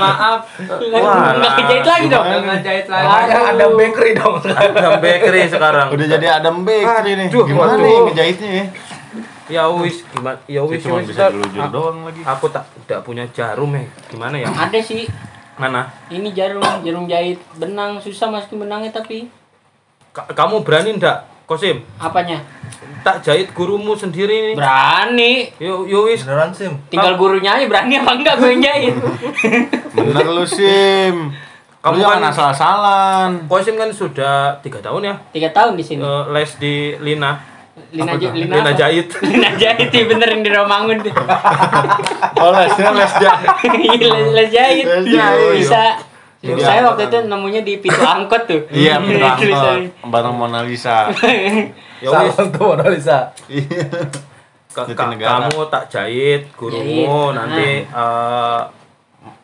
[0.00, 0.48] Maaf.
[0.90, 2.24] Wah, Nggak kejahit lagi dong.
[2.24, 3.04] Nggak jahit lagi.
[3.04, 4.34] Namanya ada bakery dong.
[4.42, 7.26] Adam Bakery sekarang Udah jadi Adam Bakery nih.
[7.28, 7.82] Aduh, Gimana waduh.
[7.82, 8.66] nih ngejahitnya ya?
[9.50, 12.24] ya wis gimana ya wis Cuma wis bisa A- doang lagi.
[12.24, 15.04] aku tak tidak punya jarum ya gimana ya Ada sih.
[15.54, 19.28] mana Ini jarum, jarum jahit benang susah masukin benangnya tapi
[20.08, 22.38] Ka- kamu berani ndak Kosim apanya?
[23.02, 25.50] tak jahit gurumu sendiri nih Berani.
[25.58, 26.78] yo yo wis Beneran Sim.
[26.86, 28.94] Tinggal gurunya aja berani apa enggak gue jahit.
[29.96, 31.34] Bener lu Sim.
[31.82, 33.30] Kamu jangan kan- asal-asalan.
[33.44, 35.98] Kosim kan sudah tiga tahun ya Tiga tahun di sini.
[35.98, 37.42] eh, les di Lina
[37.90, 38.30] Lina, J-?
[38.30, 41.10] Lina, Lina jahit Lina jahit ya bener yang di Romangun tuh.
[42.38, 43.48] Oh lesnya les jahit.
[43.64, 44.84] Iya, les, les jahit.
[44.86, 45.58] Les jahit.
[45.58, 45.82] Bisa.
[46.42, 46.58] Iya.
[46.58, 48.60] Saya waktu itu nemunya di pintu angkot tuh.
[48.68, 49.38] Iya, Tulisannya.
[49.94, 51.06] berangkat bareng Mona Lisa.
[52.02, 53.30] ya wis tuh Mona Lisa.
[53.46, 53.86] Iya.
[54.72, 56.56] kamu tak jahit Jahit.
[56.56, 58.60] gurumu nanti eh,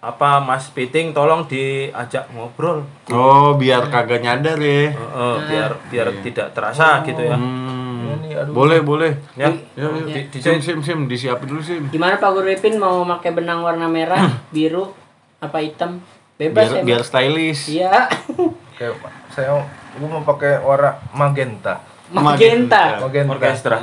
[0.01, 4.89] apa Mas Piting tolong diajak ngobrol Oh, biar kagak nyadar ya.
[4.89, 7.79] Eh, eh, biar biar tidak terasa gitu ya Hmm.
[8.19, 8.57] Ini, aduh.
[8.57, 9.13] Boleh, boleh.
[9.37, 10.09] ya Yuk, yuk.
[10.09, 11.87] Di- di- Sim, sim, sim, disiapin dulu sim.
[11.87, 14.97] Gimana Pak Guru Ipin mau pakai benang warna merah, biru,
[15.39, 16.01] apa hitam?
[16.39, 17.67] Bebas Biar biar stylish.
[17.67, 18.07] Iya.
[18.79, 18.95] Kayak
[19.35, 19.59] saya
[19.99, 21.83] gua mau pakai warna magenta.
[22.15, 23.03] Magenta.
[23.03, 23.35] Magenta.
[23.35, 23.77] orkestra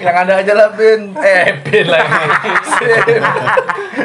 [0.00, 1.10] Yang ada aja lah Bin.
[1.18, 2.22] Eh Bin lagi.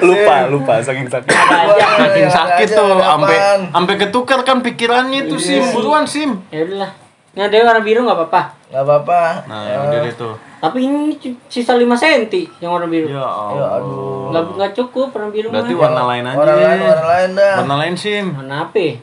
[0.01, 1.31] Lupa, lupa saking sakit.
[1.31, 3.37] Saking sakit tuh, sampai
[3.69, 6.41] sampai ketukar kan pikirannya tuh sim, buruan sim.
[6.49, 6.91] Ya udahlah.
[7.37, 8.56] Ini ada warna biru nggak apa-apa.
[8.67, 9.47] Gak apa-apa.
[9.47, 10.35] Nah, ya udah tuh.
[10.57, 11.15] Tapi ini
[11.47, 12.23] sisa 5 cm
[12.59, 13.07] yang warna biru.
[13.07, 13.69] Ya Ya Allah.
[13.79, 14.27] aduh.
[14.27, 15.79] Nggak nggak cukup warna biru Berarti mah.
[15.79, 16.35] warna lain aja.
[16.35, 17.53] Warna lain, warna lain dah.
[17.57, 18.25] Warna lain sim.
[18.33, 18.77] Warna apa?
[18.77, 18.93] ya?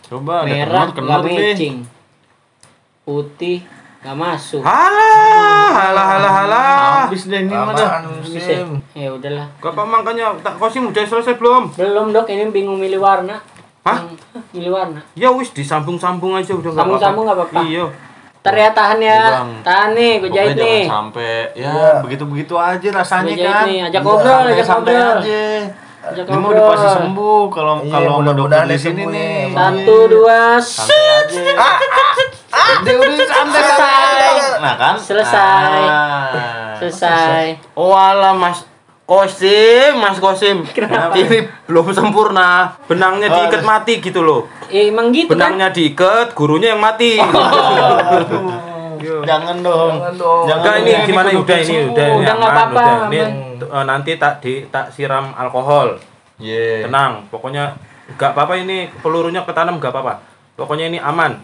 [0.00, 1.02] Coba Merah deh.
[1.04, 1.76] matching.
[3.02, 3.58] Putih
[4.00, 4.62] nggak masuk.
[4.64, 6.72] halah halah halah halah
[7.04, 8.00] Habis deh ini mah dah.
[8.00, 8.64] Aman Bisa.
[8.64, 8.80] Sim.
[8.96, 9.46] Ya udahlah.
[9.60, 11.68] Bapak makanya tak kosim udah selesai belum?
[11.76, 13.36] Belum dok, ini bingung milih warna.
[13.84, 14.00] Hah?
[14.50, 15.04] Milih warna.
[15.12, 17.60] Ya wis disambung-sambung aja udah nggak Sambung-sambung nggak apa-apa.
[17.66, 17.84] Iya.
[18.40, 19.20] Ntar ya tahan ya.
[19.36, 19.50] Bang.
[19.60, 20.80] Tahan nih, gue jahit Pokoknya nih.
[20.80, 21.92] jangan sampai ya Iya.
[22.00, 23.66] begitu-begitu aja rasanya Gue jahit kan.
[23.66, 23.78] nih.
[23.84, 25.12] Ajak ngobrol, ajak ngobrol.
[25.20, 25.44] aja.
[26.00, 26.56] Ajak Ini mau ngobrol.
[26.56, 29.36] udah pasti sembuh kalau Iya, kalau sama dokter di sini nih.
[29.44, 29.52] ya.
[29.52, 31.42] Satu, dua, Santai aja.
[32.80, 34.32] Udah udah santai Selesai.
[34.58, 34.94] Nah kan?
[34.96, 35.80] Selesai.
[35.84, 36.72] Ah.
[36.74, 37.44] selesai.
[37.74, 38.64] Oh alah Mas
[39.10, 40.62] Kosim, Mas Kosim.
[41.18, 42.78] Ini belum sempurna.
[42.86, 44.46] Benangnya diikat mati gitu loh.
[44.70, 45.58] Eh, emang gitu kan?
[45.58, 47.18] Benangnya diikat, gurunya yang mati.
[49.00, 49.94] Jangan dong.
[49.98, 50.44] Jangan dong.
[50.46, 53.10] Enggak ini gimana udah ini udah ini Udah nggak aman, apa-apa.
[53.10, 53.20] Ini
[53.66, 55.98] eh, nanti tak di tak siram alkohol.
[56.38, 56.86] Iya.
[56.86, 57.74] Tenang, pokoknya
[58.14, 60.22] enggak apa-apa ini pelurunya ketanam enggak apa-apa.
[60.54, 61.34] Pokoknya ini aman.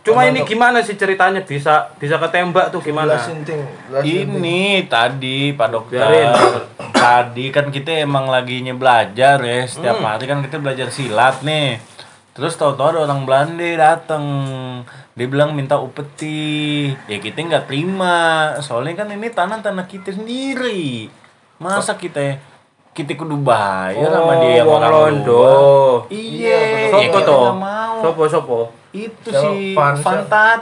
[0.00, 3.18] Cuma Aman, ini gimana sih ceritanya bisa bisa ketembak tuh gimana?
[3.18, 3.58] Jelasin ting.
[3.90, 4.30] jelasin, Ting.
[4.32, 5.98] Ini tadi Pak Dokter.
[6.00, 6.30] Biarin.
[6.94, 9.58] Tadi kan kita emang lagi belajar ya.
[9.66, 10.08] Setiap Hmm.
[10.08, 11.82] hari kan kita belajar silat nih.
[12.32, 14.24] Terus tahu-tahu ada orang Belanda datang.
[15.12, 16.90] Dia bilang minta upeti.
[17.06, 18.16] Ya kita nggak terima.
[18.58, 21.10] Soalnya kan ini tanah-tanah kita sendiri.
[21.58, 22.38] Masa kita
[22.90, 25.50] kita kudu bayar sama dia yang Oh, orang Londo.
[26.08, 27.42] Iya, Iya, ya Sopo kita toh?
[27.44, 27.94] nggak mau.
[28.00, 28.60] Sopo sopo?
[28.94, 29.50] Itu Siapa?
[29.50, 30.60] si Van- Fantat.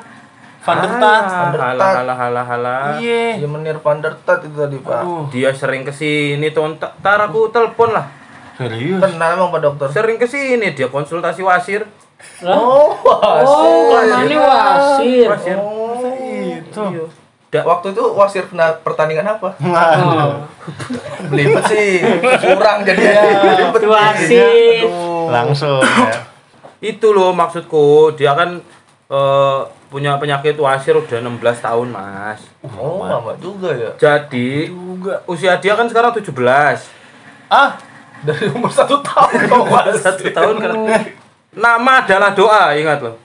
[0.63, 1.23] Vandertat.
[1.53, 2.83] Halah halah halah halah.
[2.97, 3.37] Iya.
[3.37, 5.03] Iya menir Van der Tat itu tadi Pak.
[5.03, 8.07] Aduh, Dia sering ke sini tuh, ntar aku telepon lah.
[8.55, 8.97] serius.
[8.97, 9.89] Kenal emang Pak Dokter.
[9.91, 11.83] Sering ke sini dia konsultasi wasir.
[12.41, 12.55] Lah?
[12.55, 15.27] Oh, Oh, ini wasir.
[15.27, 15.59] Wasir.
[16.63, 17.11] Itu.
[17.51, 19.53] Da- Waktu itu wasir pena- pertandingan apa?
[19.59, 20.47] Oh,
[21.27, 22.01] Belibet sih.
[22.41, 23.03] Kurang jadi
[23.43, 23.83] belibet.
[23.85, 24.87] wasit.
[25.27, 26.32] Langsung ya.
[26.83, 28.59] Itu loh maksudku, dia kan
[29.07, 32.43] eh, punya penyakit wasir udah 16 tahun, Mas.
[32.75, 33.91] Oh, lama juga ya.
[33.95, 34.67] Jadi
[35.31, 36.29] usia dia kan sekarang 17.
[37.47, 37.79] Ah,
[38.23, 40.03] Dari umur satu tahun kok Mas.
[40.03, 40.73] Satu tahun kan.
[41.53, 43.17] Nama adalah doa, ingat loh.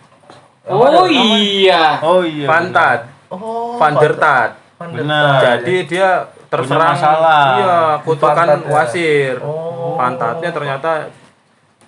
[0.68, 1.98] Oh iya.
[2.04, 2.44] oh iya.
[2.44, 4.56] Pantat, Oh, Van der Tat.
[4.80, 5.40] Van der Benar.
[5.44, 7.44] Jadi dia terserang masalah.
[7.60, 8.58] Iya, kutukan ya?
[8.72, 9.36] wasir.
[9.44, 9.96] Oh.
[10.00, 11.12] Pantatnya ternyata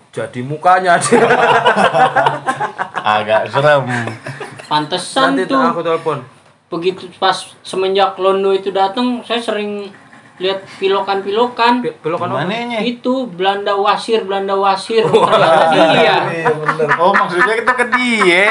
[0.09, 1.21] jadi mukanya dia.
[3.17, 3.85] Agak serem.
[4.65, 5.61] Pantesan Nanti tuh.
[5.61, 6.17] aku telepon.
[6.69, 7.33] Begitu pas
[7.65, 9.89] semenjak Londo itu datang, saya sering
[10.39, 11.83] lihat pilokan-pilokan.
[11.99, 12.81] Belokan apa?
[12.81, 15.03] Itu Belanda wasir, Belanda wasir.
[15.03, 16.15] Ternyata dia.
[16.31, 16.87] Iya bener.
[16.95, 18.45] Oh maksudnya kita ke dia.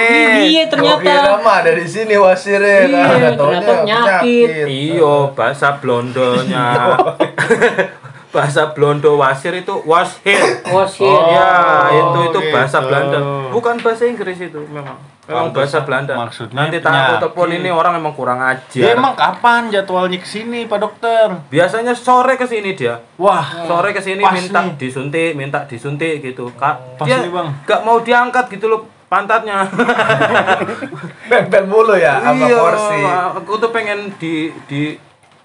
[0.45, 1.01] Iya ternyata.
[1.01, 4.49] kira mah dari sini wasirnya Iya, taunya ternyata penyakit.
[4.69, 6.67] Iyo, bahasa blondonya.
[8.29, 10.61] bahasa blondo wasir itu was here.
[10.69, 11.09] Wasir.
[11.33, 11.49] ya,
[11.91, 12.53] itu itu gitu.
[12.53, 13.19] bahasa Belanda.
[13.49, 14.97] Bukan bahasa Inggris itu memang.
[15.25, 16.17] Memang bahasa Belanda.
[16.17, 18.65] maksudnya Nanti tak telepon ini orang emang kurang ajar.
[18.73, 21.29] Dia emang kapan jadwalnya ke sini Pak Dokter?
[21.49, 22.97] Biasanya sore ke sini dia.
[23.17, 24.81] Wah, Sore ke sini minta nih.
[24.81, 26.49] disuntik, minta disuntik gitu.
[26.57, 27.53] Kak, Pas dia nih, Bang.
[27.65, 29.69] gak mau diangkat gitu loh pantatnya.
[31.29, 32.99] Nempel mulu ya sama Iya, porsi.
[33.37, 34.97] aku tuh pengen di di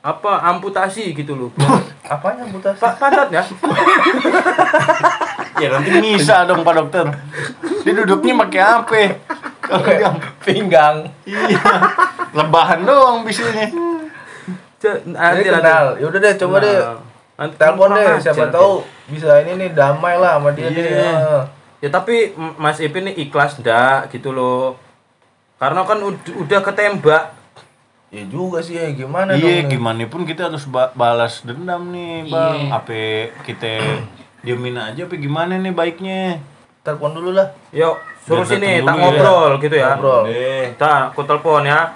[0.03, 1.49] apa amputasi gitu loh.
[2.03, 2.75] Apanya mutasi?
[2.75, 3.39] Pak pantatnya.
[5.55, 7.05] ya nanti bisa dong Pak Dokter.
[7.83, 9.01] Dia duduknya pakai apa?
[9.63, 10.11] Kalau dia
[10.43, 11.07] Pinggang.
[11.23, 11.55] iya,
[12.35, 13.71] lebahan doang bisanya.
[14.75, 15.95] Jadi Nanti kenal.
[15.95, 16.75] Ya udah deh coba deh.
[16.75, 16.99] Nah,
[17.39, 20.75] nanti Telepon deh, siapa tahu bisa ini nih damai lah sama dia Iya.
[20.75, 20.83] nih.
[20.91, 21.39] ya.
[21.79, 24.75] Ya tapi Mas Ipin nih ikhlas ndak gitu loh.
[25.55, 27.31] Karena kan ud- udah ketembak.
[28.13, 29.73] Ya juga sih ya gimana Iya, dong.
[29.73, 32.57] gimana pun kita harus ba- balas dendam nih, Bang.
[32.61, 32.77] Iya.
[32.77, 33.01] Apa
[33.41, 33.73] kita
[34.45, 36.37] diemin aja apa gimana nih baiknya?
[36.85, 37.49] Telepon dulu lah.
[37.73, 39.01] Yuk, suruh Biar sini tak ya.
[39.01, 39.97] ngobrol gitu ya.
[39.97, 40.23] Ngobrol.
[40.77, 41.89] Tak, aku telepon ya.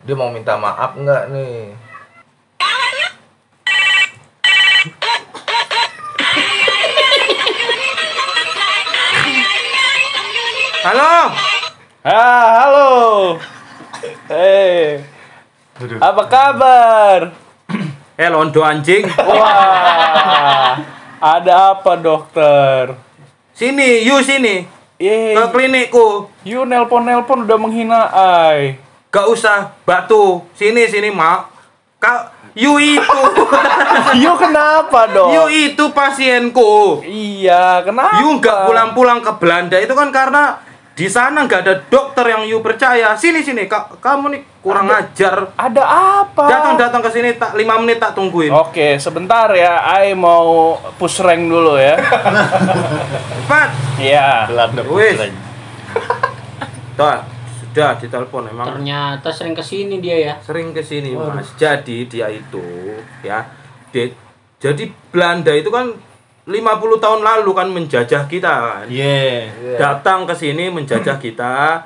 [0.00, 1.74] Dia mau minta maaf nggak nih?
[10.80, 11.12] Halo.
[12.00, 12.88] Ah, halo.
[15.80, 15.96] Hei.
[15.96, 17.32] Apa kabar?
[18.20, 19.08] Eh londo anjing.
[19.32, 20.76] Wah.
[21.16, 23.00] Ada apa, dokter?
[23.56, 24.68] Sini, you sini.
[25.00, 26.28] Ye, Ke klinikku.
[26.44, 28.76] you nelpon-nelpon udah menghina ai.
[29.08, 30.44] Gak usah batu.
[30.52, 31.48] Sini sini, Mak.
[31.96, 33.20] Kak, you itu.
[34.20, 35.32] You kenapa, dok?
[35.32, 37.00] you itu pasienku.
[37.04, 38.20] Iya, kenapa?
[38.20, 40.60] You nggak pulang-pulang ke Belanda itu kan karena
[41.00, 43.16] di sana nggak ada dokter yang you percaya.
[43.16, 45.48] Sini sini, Kak, kamu nih kurang ajar.
[45.56, 45.80] Ada
[46.20, 46.44] apa?
[46.44, 48.52] Datang datang ke sini tak lima menit tak tungguin.
[48.52, 49.80] Oke, sebentar ya.
[49.80, 51.96] Ai mau push rank dulu ya.
[53.40, 53.68] Cepat.
[53.96, 54.44] Iya.
[54.44, 55.24] Putra.
[57.00, 57.16] Tuh,
[57.64, 60.34] sudah ditelepon emang Ternyata sering ke sini dia ya.
[60.44, 61.48] sering ke sini Mas.
[61.56, 62.60] Jadi dia itu
[63.24, 63.48] ya,
[63.88, 64.12] dia-
[64.60, 65.96] jadi Belanda itu kan
[66.48, 68.86] 50 tahun lalu kan menjajah kita kan.
[68.88, 69.76] Iya.
[69.76, 71.84] Datang ke sini menjajah kita,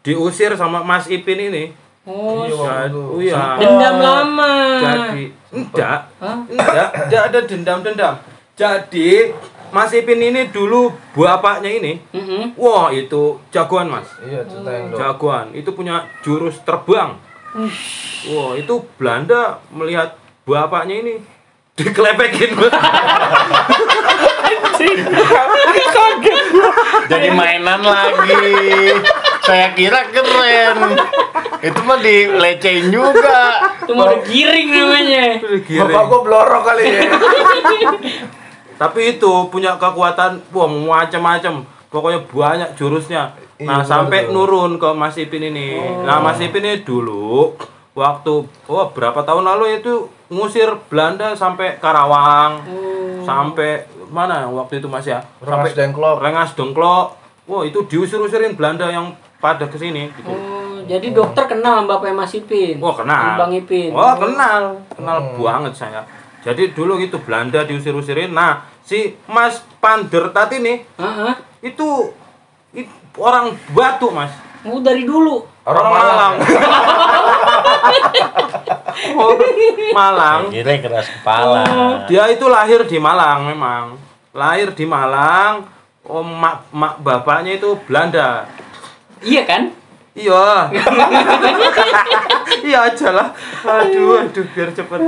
[0.00, 1.64] diusir sama Mas Ipin ini.
[2.02, 3.62] Oh, oh iya.
[3.62, 4.54] dendam lama.
[4.82, 6.10] Jadi enggak,
[6.50, 8.14] enggak, enggak ada dendam-dendam.
[8.58, 9.30] Jadi
[9.72, 12.52] Mas Ipin ini dulu bapaknya ini, Mm-mm.
[12.60, 14.04] wah itu jagoan Mas.
[14.20, 15.00] Iya, dong.
[15.00, 17.16] Jagoan, itu punya jurus terbang.
[18.32, 21.14] Wah, itu Belanda melihat bapaknya ini
[21.76, 22.50] dikelepekin.
[27.08, 28.44] Jadi mainan lagi.
[29.42, 30.76] Saya kira keren.
[31.62, 33.70] Itu mah dilecehin juga.
[33.82, 35.24] Itu mau giring namanya.
[35.86, 37.02] Bapak gua blorok kali ya.
[38.82, 41.62] Tapi itu punya kekuatan wah macam-macam.
[41.92, 43.36] Pokoknya banyak jurusnya.
[43.62, 45.78] Nah, Iya, sampai nurun ke Mas Ipin ini.
[46.02, 47.54] Nah, Mas Ipin ini dulu
[47.94, 52.64] waktu oh berapa tahun lalu itu ngusir Belanda sampai Karawang.
[53.22, 55.20] Sampai mana waktu itu Mas ya?
[55.38, 56.16] Rengas Dengklok.
[56.18, 57.06] Rengas Dengklok.
[57.44, 60.30] Wah, itu diusir-usirin Belanda yang pada ke sini gitu.
[60.30, 62.78] Oh, jadi dokter kenal sama Bapak Mas Ipin.
[62.78, 63.34] Wah, kenal.
[63.36, 63.90] Bang Ipin.
[63.90, 64.78] Wah, kenal.
[64.88, 65.36] Kenal Hmm.
[65.36, 66.00] banget saya.
[66.42, 68.30] Jadi dulu gitu Belanda diusir-usirin.
[68.30, 71.34] Nah, si Mas Pandertat ini Heeh.
[71.62, 72.10] itu,
[72.72, 74.30] it- orang Batu, Mas.
[74.62, 75.42] Oh, dari dulu.
[75.62, 76.34] Orang Malang.
[79.12, 79.34] Oh,
[79.96, 80.52] Malang.
[80.52, 81.64] Kira keras kepala.
[82.06, 83.98] Dia itu lahir di Malang memang.
[84.30, 85.66] Lahir di Malang.
[86.06, 88.46] Oh, mak, mak bapaknya itu Belanda.
[89.24, 89.62] Iya kan?
[90.12, 90.70] Iya.
[92.68, 93.28] iya aja lah.
[93.64, 95.00] Aduh, aduh biar cepet.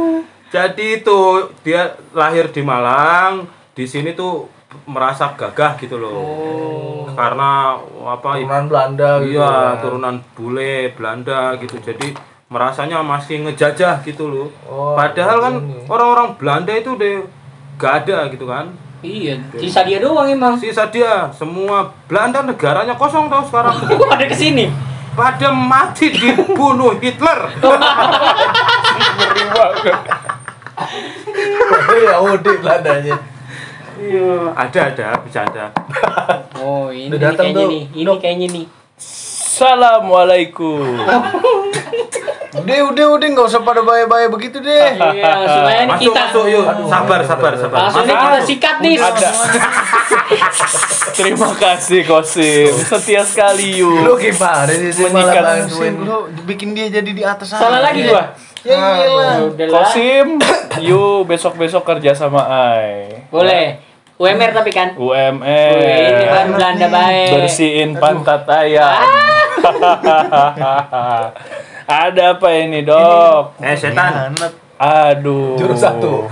[0.48, 1.20] Jadi itu
[1.66, 4.48] dia lahir di Malang, di sini tuh
[4.84, 7.06] merasa gagah gitu loh.
[7.14, 9.38] Karena apa Turunan Belanda gitu.
[9.38, 9.74] Iya, kan.
[9.80, 11.78] turunan bule Belanda gitu.
[11.78, 12.14] Jadi
[12.50, 14.48] merasanya masih ngejajah gitu loh.
[14.66, 15.86] Oh, Padahal kan begini.
[15.88, 17.14] orang-orang Belanda itu udah
[17.78, 18.70] gak ada gitu kan.
[19.04, 20.56] Iya, sisa dia doang emang.
[20.56, 23.76] Sisa dia, semua Belanda negaranya kosong tau sekarang.
[23.90, 24.72] Kok pada ke sini?
[25.14, 27.52] Pada mati dibunuh Hitler.
[31.94, 33.16] Iya, udik Belandanya.
[33.96, 35.66] Iya, ada ada bercanda.
[36.56, 37.68] Oh, ini datang kayaknya tuh.
[37.68, 37.84] nih.
[37.92, 38.64] Ini kayaknya nih.
[38.96, 40.96] Assalamualaikum.
[42.54, 44.96] Udah, udah, udah, nggak usah pada bahaya-bahaya begitu deh.
[44.96, 46.64] Iya, supaya ini Masuk kita masuk yuk.
[46.86, 47.78] Sabar sabar sabar.
[47.84, 48.24] langsung ini Masuk.
[48.24, 48.94] kita sikat nih.
[48.96, 49.28] Ada.
[51.12, 52.72] Terima kasih Kosim.
[52.72, 54.16] Setia sekali Lu yuk.
[54.16, 57.84] gimana sih bantuin Lu bikin dia jadi di atas Salah sana.
[57.84, 58.32] lagi gua.
[58.64, 59.36] Ya iyalah.
[59.46, 59.84] Udah lah.
[59.84, 60.26] Kosim,
[60.88, 63.28] yuk besok-besok kerja sama Ai.
[63.28, 63.76] Boleh.
[64.14, 64.94] UMR tapi kan.
[64.94, 66.30] Wih, ini UMR.
[66.30, 67.28] baru Belanda baik.
[67.34, 68.94] Bersihin pantat ayam.
[71.84, 73.58] Ada apa ini, Dok?
[73.58, 74.32] Eh setan.
[74.74, 75.54] Aduh.
[75.54, 76.26] Jurus satu.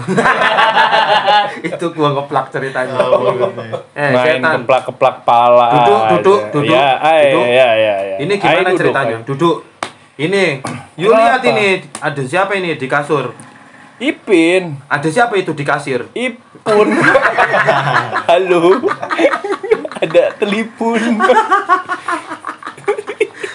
[1.69, 2.97] Itu gua ngeplak ceritanya.
[3.93, 4.53] Eh Main setan.
[4.61, 5.69] keplak-keplak pala.
[5.77, 7.47] Duduk, duduk, duduk, Ya, ay, duduk.
[7.47, 8.17] ya, ya, ya.
[8.19, 9.17] Ini Ay, gimana duduk, ceritanya?
[9.17, 9.27] ay.
[9.27, 9.57] Duduk.
[10.13, 10.61] Ini,
[11.01, 11.41] you Kenapa?
[11.41, 13.33] lihat ini, ada siapa ini di kasur?
[13.97, 14.77] Ipin.
[14.85, 16.05] Ada siapa itu di kasir?
[16.13, 17.01] Ipun.
[18.29, 18.77] Halo.
[20.05, 21.17] Ada telepon.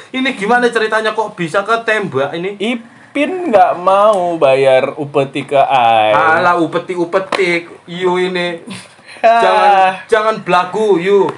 [0.10, 2.58] Ini gimana ceritanya kok bisa ketembak ini?
[2.58, 6.18] Ipin nggak mau bayar upeti ke Ai.
[6.18, 8.66] Alah upeti upetik, you ini.
[9.22, 9.70] Jangan
[10.10, 11.30] jangan belagu, you.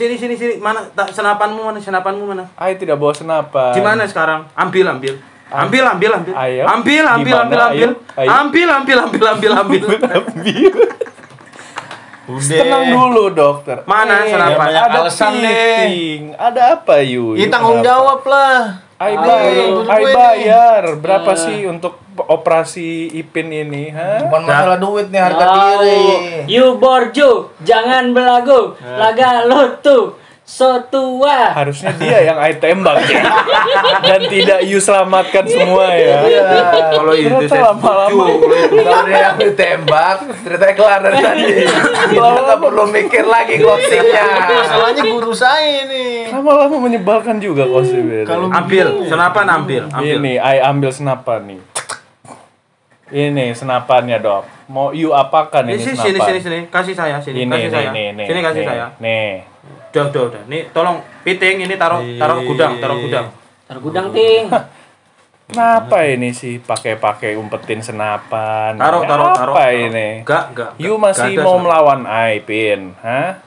[0.00, 2.48] Sini sini sini, mana tak senapanmu mana senapanmu mana?
[2.56, 3.76] Ai tidak bawa senapan.
[3.76, 4.48] Gimana sekarang?
[4.56, 5.20] Ambil ambil.
[5.52, 6.32] Ambil ambil ambil.
[6.32, 6.64] Ayo.
[6.64, 7.44] Ambil ambil Gimana?
[7.44, 7.88] ambil ambil.
[7.92, 8.16] Ayo.
[8.16, 8.28] Ayo.
[8.32, 9.82] Ambil ambil ambil ambil ambil.
[10.16, 10.72] Ambil.
[12.30, 12.56] Udah.
[12.56, 13.76] Tenang dulu dokter.
[13.84, 14.56] Mana Eh, senapan?
[14.56, 15.84] banyak Ada alasan deh.
[16.32, 17.36] Ada apa Yu?
[17.36, 18.80] Ya Yu, tanggung jawab lah.
[18.96, 20.14] Ayo, bayar, nih.
[20.16, 20.82] bayar.
[20.96, 23.88] Berapa sih untuk operasi Ipin ini?
[23.90, 24.26] Ha?
[24.28, 26.00] Bukan masalah duit nih harga Oh, diri.
[26.50, 28.76] You borju, jangan belagu.
[28.80, 31.54] Laga lo tuh so tua.
[31.54, 33.22] Harusnya dia yang Ai tembak ya.
[34.10, 36.26] Dan tidak Yu selamatkan semua ya.
[36.26, 36.42] Iya.
[36.90, 38.10] Kalau itu saya lama-lama.
[38.26, 38.42] setuju.
[38.42, 38.76] Kalau itu.
[38.82, 41.44] Kalau dia yang ditembak, ceritanya kelar dari tadi.
[42.10, 44.26] Kita nggak perlu mikir lagi closingnya.
[44.50, 46.34] Masalahnya guru saya nih.
[46.34, 48.26] Lama-lama menyebalkan juga ini.
[48.26, 50.16] Kalau Ambil, senapan ambil, ambil.
[50.18, 51.60] Ini, Ai ambil senapan nih.
[53.10, 54.46] Ini senapannya dok.
[54.70, 56.14] Mau Yu apakan Ini ini sini, senapan?
[56.14, 58.68] sini, sini, sini, kasih saya, sini, Ini, kasih nih, saya, nih, nih, sini kasih nih,
[58.70, 58.86] saya.
[59.02, 59.30] Nih.
[59.90, 60.42] Udah, udah, udah.
[60.46, 60.96] Nih, tolong
[61.26, 63.26] piting ini taruh, taruh gudang, taruh gudang.
[63.66, 64.50] Tergudang ting.
[65.50, 68.78] Kenapa ini sih pakai-pakai umpetin senapan?
[68.78, 69.54] Taruh, Ini taruh, apa taruh.
[69.66, 70.22] ini?
[70.22, 70.70] Enggak, enggak.
[70.78, 71.62] Yu enggak masih ada mau senapan.
[71.66, 72.80] melawan Ai, Pin.
[73.02, 73.42] Hah?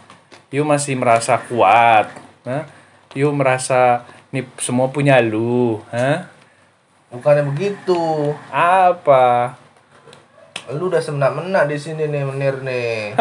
[0.52, 2.12] Yu masih merasa kuat.
[2.44, 2.68] Hah?
[3.16, 4.04] Yu merasa
[4.36, 5.80] nih semua punya lu.
[5.96, 6.28] Hah?
[7.14, 8.34] Bukannya begitu.
[8.50, 9.54] Apa?
[10.74, 13.14] Lu udah semena-mena di sini nih, Menir nih.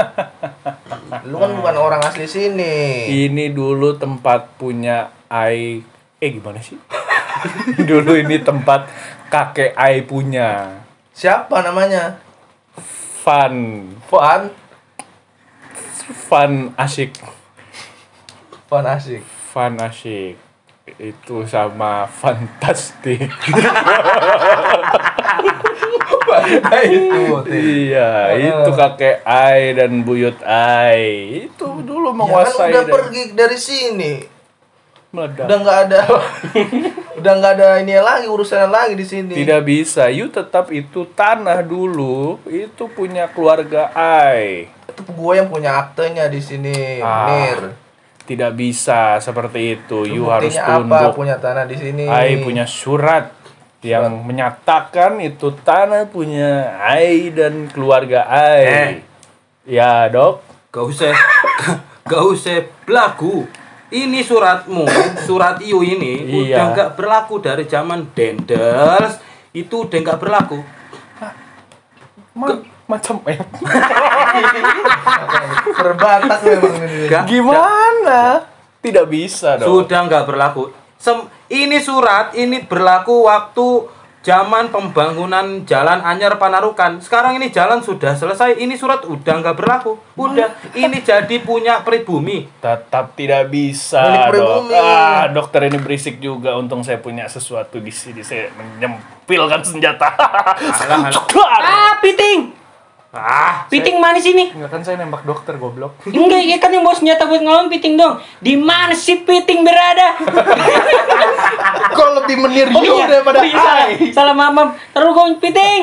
[1.28, 3.04] Lu kan bukan orang asli sini.
[3.28, 5.84] Ini dulu tempat punya Ai.
[6.16, 6.80] Eh gimana sih?
[7.88, 8.88] dulu ini tempat
[9.28, 10.80] kakek Ai punya.
[11.12, 12.16] Siapa namanya?
[13.22, 14.50] Fun, Fan.
[16.26, 17.14] fun asik,
[18.66, 19.22] Fan asik.
[19.54, 20.34] fun asik.
[20.98, 23.30] Itu sama fantastik.
[26.82, 27.22] Itu.
[27.46, 31.46] Iya, itu kakek Ai dan buyut Ai.
[31.46, 34.12] Itu dulu Ya kan menguasai udah dan pergi dari sini.
[35.12, 35.44] meledak.
[35.44, 36.00] Udah nggak ada
[37.20, 39.36] udah nggak ada ini lagi urusan lagi di sini.
[39.36, 44.72] Tidak bisa, you tetap itu tanah dulu, itu punya keluarga Ai.
[44.88, 47.76] Itu gue yang punya aktenya di sini, Ah, Menir.
[48.22, 51.12] Tidak bisa seperti itu, you harus Buktinya apa tunduk.
[51.14, 52.06] punya tanah di sini?
[52.06, 53.34] Ai punya surat
[53.80, 58.62] yang menyatakan itu tanah punya Ai dan keluarga Ai.
[58.62, 58.90] Eh.
[59.64, 60.38] Ya, Dok.
[60.70, 61.10] Gak usah,
[62.10, 63.44] gak usah belagu.
[63.88, 64.88] Ini suratmu,
[65.20, 66.32] surat Iu ini Iya.
[66.32, 69.20] udah nggak berlaku dari zaman Dendels.
[69.52, 70.58] Itu udah nggak berlaku.
[72.32, 73.38] Ma- macam eh.
[75.74, 77.06] Berbatak memang ini.
[77.08, 78.20] Nggak- Gimana?
[78.78, 79.66] Tidak bisa, Dok.
[79.66, 80.62] Sudah nggak berlaku.
[80.96, 83.90] Sem- ini surat ini berlaku waktu
[84.22, 86.98] zaman pembangunan jalan Anyar Panarukan.
[86.98, 88.54] Sekarang ini jalan sudah selesai.
[88.56, 89.98] Ini surat udah nggak berlaku.
[90.14, 90.50] Udah.
[90.72, 92.46] Ini jadi punya pribumi.
[92.56, 94.70] Tetap tidak bisa, Dok.
[94.72, 96.54] Ah, dokter ini berisik juga.
[96.54, 98.22] Untung saya punya sesuatu di sini.
[98.22, 100.10] Saya menyempilkan senjata.
[100.10, 101.22] Alah, alah.
[101.62, 102.61] Ah, piting.
[103.12, 104.56] Ah, Piting mana sini?
[104.56, 106.00] Enggak kan saya nembak dokter goblok.
[106.08, 108.16] Enggak, ya kan yang bawa senjata buat ngelawan piting dong.
[108.40, 110.16] Di mana si piting berada?
[111.92, 113.86] Kok lebih menir Oh iya, daripada oh iya, salah,
[114.16, 114.72] salah mamam.
[114.90, 115.82] Terus gue piting.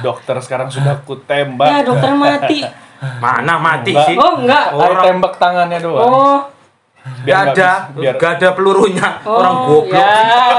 [0.00, 1.68] Dokter sekarang sudah ku tembak.
[1.68, 2.64] Ya, dokter mati.
[3.24, 4.06] mana mati Enggak.
[4.08, 4.16] sih?
[4.16, 4.66] Oh, enggak.
[4.72, 6.00] Ai Orang- tembak tangannya doang.
[6.00, 6.38] Oh,
[7.00, 9.24] Biar Gak ada, biar gak ada pelurunya.
[9.24, 9.40] oh.
[9.40, 10.04] Orang goblok.
[10.04, 10.12] Ya,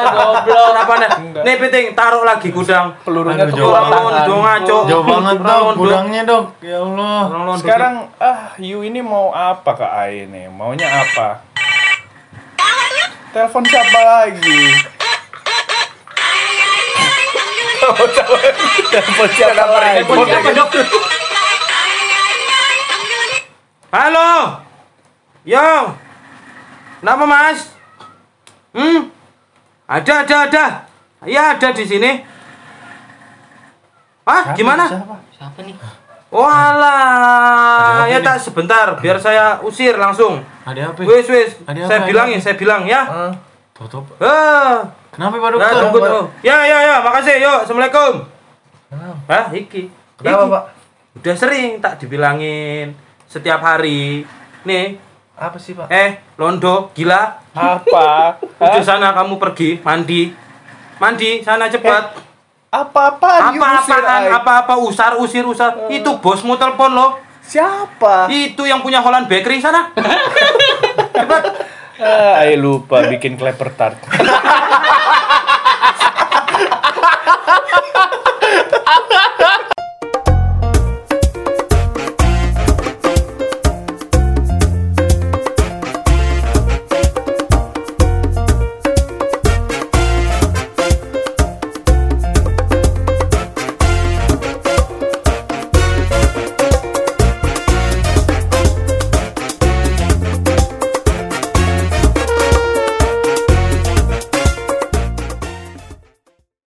[0.10, 0.66] goblok.
[0.74, 1.10] Kenapa nih?
[1.46, 2.98] Nih piting, taruh lagi gudang.
[3.06, 4.14] pelurunya Aduh, tuh jauh banget.
[4.26, 4.78] Londo ngaco.
[4.89, 5.78] Jauh banget londo.
[5.78, 6.44] gudangnya dok.
[6.66, 7.22] Ya Allah.
[7.62, 10.50] Sekarang ah Yu ini mau apa Kak Ai ini?
[10.50, 11.46] Maunya apa?
[13.32, 14.62] Telepon siapa lagi?
[17.82, 18.10] Telepon
[19.30, 20.02] siapa lagi?
[20.02, 20.70] Telepon siapa dok?
[23.94, 24.30] Halo.
[25.46, 25.70] Yo.
[27.02, 27.74] Kenapa mas?
[28.78, 29.10] Hmm?
[29.89, 30.66] Ada, ada, ada.
[31.26, 32.22] Iya ada di sini.
[34.22, 34.86] Ah, gimana?
[35.34, 35.74] Siapa nih?
[36.32, 40.39] Walah, ya tak sebentar, biar saya usir langsung.
[40.64, 41.04] Ada apa?
[41.04, 41.60] Wis, wis.
[41.68, 43.04] Saya bilangin, saya bilang ya.
[43.76, 44.08] Tutup.
[44.16, 44.78] Eh,
[45.12, 45.82] Kenapa Pak nah, Dokter?
[45.84, 46.26] tunggu tuh.
[46.39, 47.36] Ya, ya, ya, makasih.
[47.43, 48.14] Yuk, assalamualaikum.
[49.28, 49.91] Hah, iki.
[50.16, 50.54] Kenapa, Iki.
[50.56, 50.64] Pak?
[51.20, 52.95] Udah sering tak dibilangin
[53.28, 54.24] setiap hari.
[54.64, 54.95] Nih,
[55.34, 55.89] Apa sih, Pak?
[55.89, 57.41] eh, Londo, gila.
[57.51, 58.38] Apa?
[58.61, 60.32] Udah sana kamu pergi mandi.
[60.97, 62.13] Mandi sana cepat.
[62.69, 63.51] Apa-apaan?
[63.51, 64.32] usir, Apa-apaan, Ai?
[64.32, 65.89] apa-apa usar usir usar.
[65.89, 67.07] Itu bosmu telepon lo.
[67.41, 68.29] Siapa?
[68.29, 69.91] Itu yang punya Holland Bakery sana.
[71.15, 71.43] cepat.
[71.99, 73.97] Ah, Ai lupa bikin kleper tart.